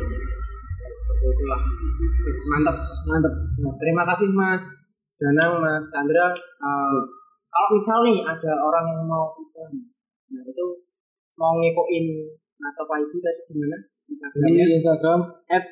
Seperti 0.99 1.25
itulah. 1.31 1.59
Wis, 2.27 2.39
mantap, 2.51 2.77
mantap. 3.07 3.33
Nah, 3.63 3.73
terima 3.79 4.03
kasih 4.11 4.27
Mas 4.35 4.63
Danang, 5.15 5.63
Mas 5.63 5.87
Chandra. 5.87 6.35
Eh, 6.35 6.99
kalau 7.49 7.69
misal 7.71 7.97
nih 8.03 8.19
ada 8.23 8.51
orang 8.59 8.85
yang 8.91 9.03
mau 9.07 9.31
iklan, 9.39 9.71
nah 10.29 10.43
itu 10.43 10.65
mau 11.39 11.55
ngepoin 11.59 12.05
atau 12.59 12.83
apa 12.83 12.95
itu 12.99 13.17
tadi 13.23 13.41
gimana? 13.47 13.77
Di 13.79 14.11
Instagramnya 14.11 14.65
Instagram 14.75 15.19
at 15.47 15.65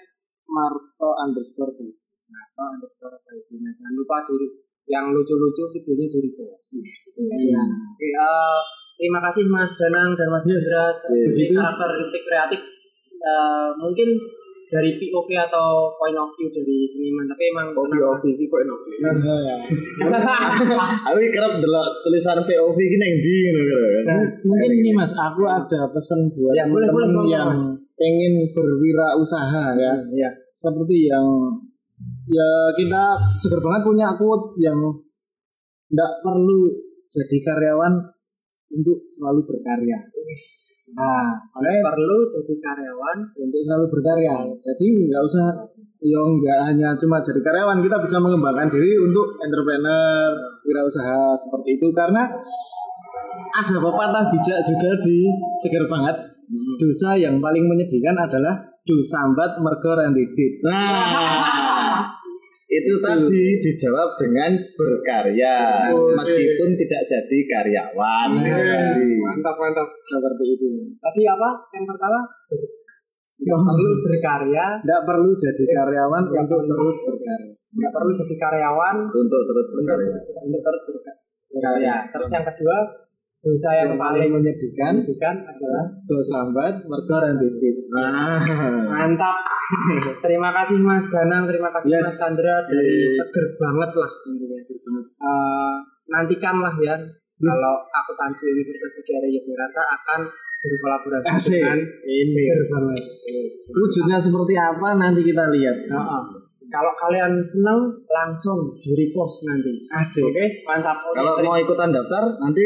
marto 0.47 1.09
underscore 1.21 1.75
atau 1.75 2.65
underscore. 2.75 3.19
Nah 3.27 3.71
jangan 3.75 3.93
lupa 3.93 4.23
diri 4.25 4.47
yang 4.87 5.11
lucu-lucu 5.11 5.63
videonya 5.75 6.07
dari 6.07 6.29
bos. 6.31 6.67
Iya. 6.71 7.59
Oke, 7.59 8.07
eh, 8.07 8.59
terima 8.95 9.19
kasih 9.27 9.43
Mas 9.51 9.75
Danang 9.75 10.15
dan 10.15 10.27
Mas 10.31 10.47
Chandra 10.47 10.91
Yes. 10.95 10.97
jadi 11.35 11.43
karakteristik 11.59 12.23
kreatif 12.23 12.61
eh, 13.19 13.69
mungkin 13.77 14.09
dari 14.67 14.99
POV 14.99 15.29
atau 15.47 15.95
point 15.95 16.17
of 16.19 16.27
view 16.35 16.51
dari 16.51 16.83
seniman 16.83 17.23
tapi 17.23 17.43
emang 17.55 17.71
POV 17.71 18.21
iki 18.35 18.45
kok 18.51 18.59
enak. 18.67 18.79
Aku 21.07 21.17
iki 21.23 21.31
kerap 21.31 21.63
delok 21.63 21.87
tulisan 22.03 22.39
POV 22.43 22.77
iki 22.77 22.97
nang 22.99 23.11
ndi 23.15 23.35
ngono 23.47 23.61
kira. 23.63 23.87
Nah, 24.03 24.21
mungkin 24.43 24.71
ini 24.75 24.91
mas, 24.91 25.11
aku 25.15 25.47
ada 25.47 25.87
pesan 25.91 26.27
buat 26.35 26.51
Ya, 26.51 26.67
boleh, 26.67 26.87
boleh, 26.91 27.07
teman-teman 27.07 27.23
boleh, 27.23 27.31
yang 27.31 27.49
Mas. 27.55 27.63
pengen 27.95 28.33
berwirausaha 28.51 29.65
ya. 29.79 29.93
Iya. 30.11 30.29
Seperti 30.51 31.07
yang 31.07 31.27
ya 32.27 32.49
kita 32.75 33.03
seger 33.39 33.63
banget 33.63 33.81
punya 33.87 34.07
quote 34.19 34.59
yang 34.59 34.77
tidak 35.87 36.11
perlu 36.19 36.67
jadi 37.07 37.37
karyawan 37.39 37.93
untuk 38.71 39.07
selalu 39.07 39.47
berkarya. 39.47 39.97
Nah, 40.97 41.39
makanya 41.55 41.81
perlu 41.87 42.17
jadi 42.27 42.53
karyawan 42.59 43.17
untuk 43.39 43.61
selalu 43.63 43.85
berkarya. 43.91 44.35
Jadi 44.59 44.87
nggak 45.07 45.21
usah 45.23 45.47
ya 45.97 46.21
nggak 46.21 46.59
hanya 46.69 46.87
cuma 46.99 47.23
jadi 47.23 47.41
karyawan, 47.41 47.79
kita 47.81 47.97
bisa 48.03 48.17
mengembangkan 48.21 48.69
diri 48.69 48.99
untuk 49.01 49.39
entrepreneur, 49.41 50.29
wirausaha 50.67 51.33
seperti 51.33 51.79
itu 51.79 51.87
karena 51.95 52.27
ada 53.57 53.75
pepatah 53.81 54.25
bijak 54.29 54.59
juga 54.61 54.91
di 55.01 55.25
seger 55.63 55.85
banget. 55.89 56.37
Dosa 56.79 57.19
yang 57.19 57.43
paling 57.43 57.67
menyedihkan 57.67 58.15
adalah 58.15 58.77
dosambat 58.87 59.59
mergo 59.59 59.91
rendidit. 59.99 60.63
Nah, 60.63 61.43
itu 62.67 62.93
tadi 62.99 63.43
dijawab 63.57 64.19
dengan 64.19 64.51
berkarya 64.75 65.55
meskipun 66.13 66.69
tidak 66.75 67.01
jadi 67.01 67.39
karyawan. 67.47 68.29
Tadi. 68.37 69.07
mantap 69.23 69.55
mantap 69.55 69.87
Seperti 69.95 70.43
itu. 70.51 70.67
tadi 70.93 71.23
apa 71.23 71.49
yang 71.71 71.85
pertama 71.85 72.19
nggak 73.37 73.61
perlu 73.63 73.91
berkarya 74.01 74.65
Tidak 74.81 75.01
perlu 75.03 75.29
jadi 75.31 75.63
karyawan 75.71 76.23
untuk 76.27 76.61
terus 76.65 76.97
berkarya. 77.01 77.49
nggak 77.69 77.91
perlu 77.93 78.11
jadi 78.11 78.35
karyawan 78.37 78.95
Untuk 79.07 79.41
terus 79.45 79.67
berkarya. 79.71 80.11
untuk 80.37 80.61
terus 80.61 80.81
berka- 80.83 81.17
berkarya 81.47 81.95
terus 82.09 82.29
yang 82.29 82.45
kedua 82.45 82.77
dosa 83.37 83.69
yang 83.71 83.95
Yang 83.95 84.01
paling 84.01 84.29
menyedihkan 84.33 84.93
menyedihkan 84.97 85.35
adalah 85.39 85.83
dosambat 86.03 86.73
mergo 86.83 87.15
rendidit. 87.15 87.75
Nah, 87.87 88.41
mantap 88.89 89.37
terima 90.19 90.49
kasih 90.53 90.77
Mas 90.79 91.07
Danang 91.07 91.43
terima 91.45 91.69
kasih 91.69 91.91
Yes. 91.91 92.03
Mas 92.03 92.15
Chandra 92.17 92.55
dari 92.63 93.03
seger 93.05 93.45
banget 93.55 93.91
lah 93.93 94.11
intinya 94.25 95.01
Eh, 95.17 95.75
nantikanlah 96.07 96.75
ya 96.79 96.95
kalau 97.37 97.75
akuntansi 97.85 98.49
Universitas 98.49 98.97
Negara 98.97 99.27
Yogyakarta 99.27 99.81
akan 99.93 100.19
berkolaborasi 100.57 101.27
Asik. 101.29 101.59
dengan 101.59 101.79
Ini. 102.01 102.25
seger 102.25 102.59
banget 102.67 103.03
Yes. 103.03 103.55
Wujudnya 103.71 104.17
seperti 104.17 104.53
apa 104.55 104.87
nanti 104.95 105.21
kita 105.21 105.43
lihat. 105.47 105.77
Heeh. 105.85 106.23
Kalau 106.67 106.91
kalian 106.97 107.39
senang 107.39 107.79
langsung 108.05 108.59
di 108.75 108.91
repost 108.91 109.47
nanti. 109.47 109.71
Asik. 109.89 110.23
Oke, 110.25 110.45
mantap. 110.63 110.99
Oke, 111.01 111.15
Kalau 111.15 111.39
mau 111.39 111.55
ikutan 111.55 111.95
daftar 111.95 112.27
nanti 112.35 112.65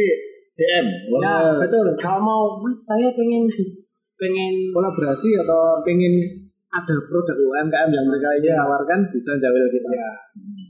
DM. 0.52 0.86
Ya, 0.86 1.22
Wah. 1.22 1.54
betul. 1.58 1.86
Kalau 1.98 2.18
mau, 2.20 2.42
Mas, 2.60 2.82
saya 2.82 3.14
pengen 3.14 3.46
pengen 4.18 4.54
Kolaborasi 4.72 5.38
atau 5.38 5.82
pengen 5.82 6.14
ada 6.72 6.96
produk 7.04 7.36
UMKM 7.36 7.90
yang 7.92 8.06
mereka 8.08 8.32
ingin 8.40 8.56
Iya. 8.56 8.64
tawarkan 8.64 9.00
bisa 9.12 9.32
jawil 9.36 9.68
kita. 9.68 9.92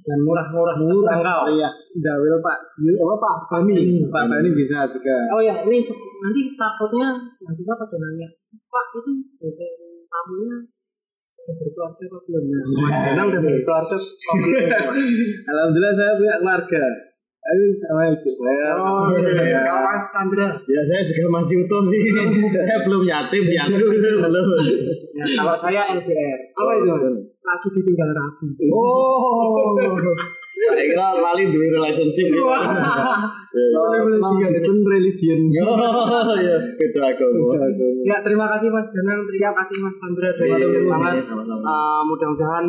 dan 0.01 0.17
murah-murah 0.25 0.73
terjangkau. 0.73 1.45
Iya, 1.53 1.69
jawil 2.01 2.33
Pak 2.41 2.57
Jil, 2.73 2.97
apa 2.97 3.15
Pak 3.21 3.37
Bani. 3.53 4.01
Pak 4.09 4.25
Bani 4.33 4.49
bisa 4.49 4.81
juga. 4.89 5.13
Oh 5.29 5.37
ya, 5.37 5.61
ini 5.61 5.77
nanti 6.25 6.41
takutnya 6.57 7.21
mahasiswa 7.37 7.77
pada 7.77 7.97
nanya, 8.01 8.25
Pak 8.65 8.85
itu 8.97 9.11
dosen 9.37 9.69
tamunya 10.09 10.57
udah 11.41 11.55
berkeluarga 11.57 12.03
apa 12.09 12.17
belum? 12.25 12.43
Nah, 12.49 12.65
Mas 12.81 12.99
Danang 13.05 13.27
udah 13.29 13.41
berkeluarga. 13.45 13.97
Alhamdulillah 15.53 15.93
saya 15.93 16.11
punya 16.17 16.35
keluarga. 16.41 16.83
Aku 17.41 17.73
sama 17.73 18.01
ibu 18.05 18.29
saya. 18.37 18.69
Oh, 18.77 19.09
Iya. 19.17 19.65
Mas 19.65 20.05
Chandra. 20.13 20.45
Ya 20.69 20.81
saya 20.85 21.01
juga 21.01 21.41
masih 21.41 21.65
utuh 21.65 21.81
sih. 21.89 22.01
saya 22.53 22.77
belum 22.85 23.01
yatim, 23.01 23.49
yatim 23.49 23.81
belum. 23.81 24.45
Ya, 25.17 25.25
kalau 25.41 25.55
saya 25.57 25.81
LDR. 25.89 26.39
Apa 26.53 26.71
itu 26.77 26.85
Mas? 26.93 27.13
Lagi 27.41 27.67
ditinggal 27.73 28.09
rapi. 28.13 28.45
Oh. 28.69 29.73
Saya 30.61 30.85
kira 30.85 31.07
lali 31.17 31.49
duwe 31.49 31.73
relationship 31.73 32.29
gitu. 32.29 32.45
Long 32.45 34.37
distance 34.45 34.85
religion. 34.85 35.39
Oh, 35.65 36.37
iya, 36.37 36.61
beda 36.77 37.01
agama. 37.17 37.57
Ya, 38.05 38.21
terima 38.21 38.45
kasih 38.53 38.69
Mas 38.69 38.93
Danang, 38.93 39.25
terima 39.25 39.51
kasih 39.57 39.75
Mas 39.81 39.95
Chandra 39.97 40.29
Iya, 40.29 40.55
sumber 40.61 40.81
iya, 40.85 40.91
banget. 40.93 41.13
Uh, 41.65 42.01
mudah-mudahan 42.05 42.65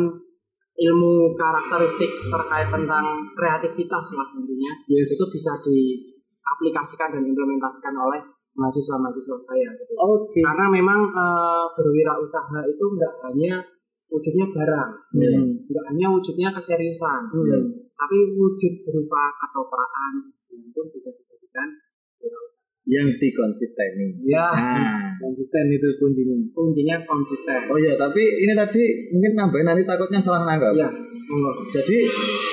ilmu 0.73 1.13
karakteristik 1.33 2.09
terkait 2.09 2.67
tentang 2.67 3.05
kreativitas 3.31 4.05
lah 4.13 4.27
intinya 4.33 4.73
Yes. 4.89 5.13
itu 5.13 5.25
bisa 5.29 5.53
diaplikasikan 5.61 7.09
dan 7.13 7.23
implementasikan 7.23 7.93
oleh 7.93 8.21
mahasiswa-mahasiswa 8.53 9.37
saya 9.39 9.69
gitu. 9.73 9.93
Oke. 9.97 10.41
karena 10.41 10.65
memang 10.69 11.09
uh, 11.09 11.65
berwirausaha 11.73 12.65
itu 12.65 12.85
nggak 12.85 13.13
hanya 13.25 13.61
wujudnya 14.09 14.45
barang 14.45 14.89
Iya. 15.13 15.39
nggak 15.69 15.85
hanya 15.89 16.07
wujudnya 16.09 16.49
keseriusan 16.53 17.21
Hmm. 17.33 17.65
tapi 17.93 18.17
wujud 18.33 18.73
berupa 18.83 19.21
ketopraan 19.37 20.13
itu 20.49 20.81
bisa 20.89 21.09
dijadikan 21.13 21.69
wirausaha 22.17 22.72
Yang 22.83 23.07
dikonsisteni. 23.15 24.07
ya 24.27 24.43
Nah. 24.51 25.07
Konsisten 25.23 25.71
itu 25.71 25.87
kuncinya. 25.95 26.35
kuncinya 26.51 26.95
konsisten 27.07 27.59
Oh 27.71 27.79
iya, 27.79 27.95
tapi 27.95 28.19
ini 28.19 28.51
tadi 28.51 28.83
mungkin 29.09 29.31
nambahin 29.39 29.63
nanti 29.63 29.87
takutnya 29.87 30.19
salah 30.19 30.43
nangkap. 30.43 30.75
ya 30.75 30.89
monggo 31.23 31.51
Jadi 31.71 31.97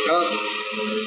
kalau 0.06 0.22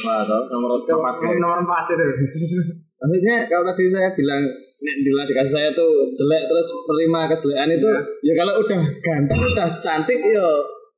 Wah, 0.03 0.19
nomor 0.51 0.75
empat 0.75 1.15
nomor 1.39 1.57
empat 1.63 1.85
itu 1.95 2.07
Maksudnya 2.99 3.35
kalau 3.47 3.63
tadi 3.63 3.87
saya 3.87 4.11
bilang 4.11 4.43
nek 4.83 4.95
Dila 4.99 5.23
dikasih 5.23 5.53
saya 5.55 5.69
tuh 5.71 6.11
jelek 6.11 6.43
terus 6.43 6.67
terima 6.83 7.23
kejelekan 7.31 7.71
itu 7.71 7.87
ya 8.19 8.33
kalau 8.35 8.53
udah 8.59 8.81
ganteng 8.99 9.39
udah 9.39 9.69
cantik 9.79 10.19
ya 10.19 10.43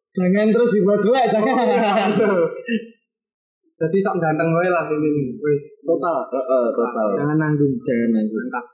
jangan 0.10 0.50
terus 0.50 0.74
dibuat 0.74 0.98
jelek 0.98 1.26
jangan 1.30 2.10
Jadi 3.86 3.98
sok 4.02 4.18
ganteng 4.18 4.50
gue 4.50 4.66
lah 4.66 4.90
ini 4.90 5.38
wis 5.38 5.64
total 5.86 6.26
Heeh, 6.34 6.66
total 6.74 7.08
Jangan 7.22 7.38
nanggung. 7.38 7.74
jangan 7.86 8.10
nanggung 8.18 8.42
mantap. 8.50 8.66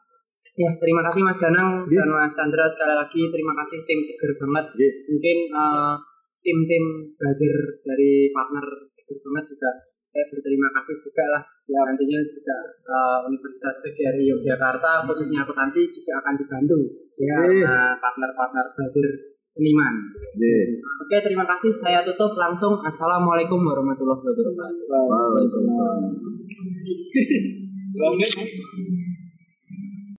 Ya 0.58 0.72
terima 0.80 1.02
kasih 1.06 1.22
Mas 1.22 1.38
Danang 1.38 1.86
dan 1.86 2.10
Mas 2.10 2.34
Chandra 2.34 2.66
sekali 2.66 2.96
lagi 2.96 3.22
terima 3.28 3.54
kasih 3.60 3.84
tim 3.84 4.00
seger 4.00 4.32
banget. 4.40 4.66
Iya. 4.80 4.92
Mungkin 5.12 5.38
eh, 5.52 5.96
tim-tim 6.42 6.86
buzzer 7.20 7.58
dari 7.84 8.32
partner 8.32 8.66
seger 8.90 9.18
banget 9.22 9.54
juga 9.54 9.70
saya 10.12 10.24
berterima 10.28 10.68
kasih 10.76 10.96
juga 10.98 11.24
lah. 11.36 11.44
Nantinya 11.88 12.20
juga 12.24 12.58
eh, 12.88 13.20
Universitas 13.28 13.76
PGRI 13.84 14.24
Yogyakarta 14.32 15.06
khususnya 15.06 15.44
akuntansi 15.44 15.92
juga 15.92 16.24
akan 16.24 16.34
dibantu 16.40 16.80
Iya. 17.22 17.36
Nah, 17.68 17.94
partner-partner 18.00 18.66
buzzer 18.74 19.08
seniman. 19.52 19.96
Iya. 20.40 20.80
Oke 21.04 21.20
terima 21.20 21.44
kasih 21.44 21.76
saya 21.76 22.00
tutup 22.08 22.40
langsung. 22.40 22.80
Assalamualaikum 22.80 23.60
warahmatullahi 23.60 24.24
wabarakatuh. 24.24 24.88
Waalaikumsalam. 24.88 26.16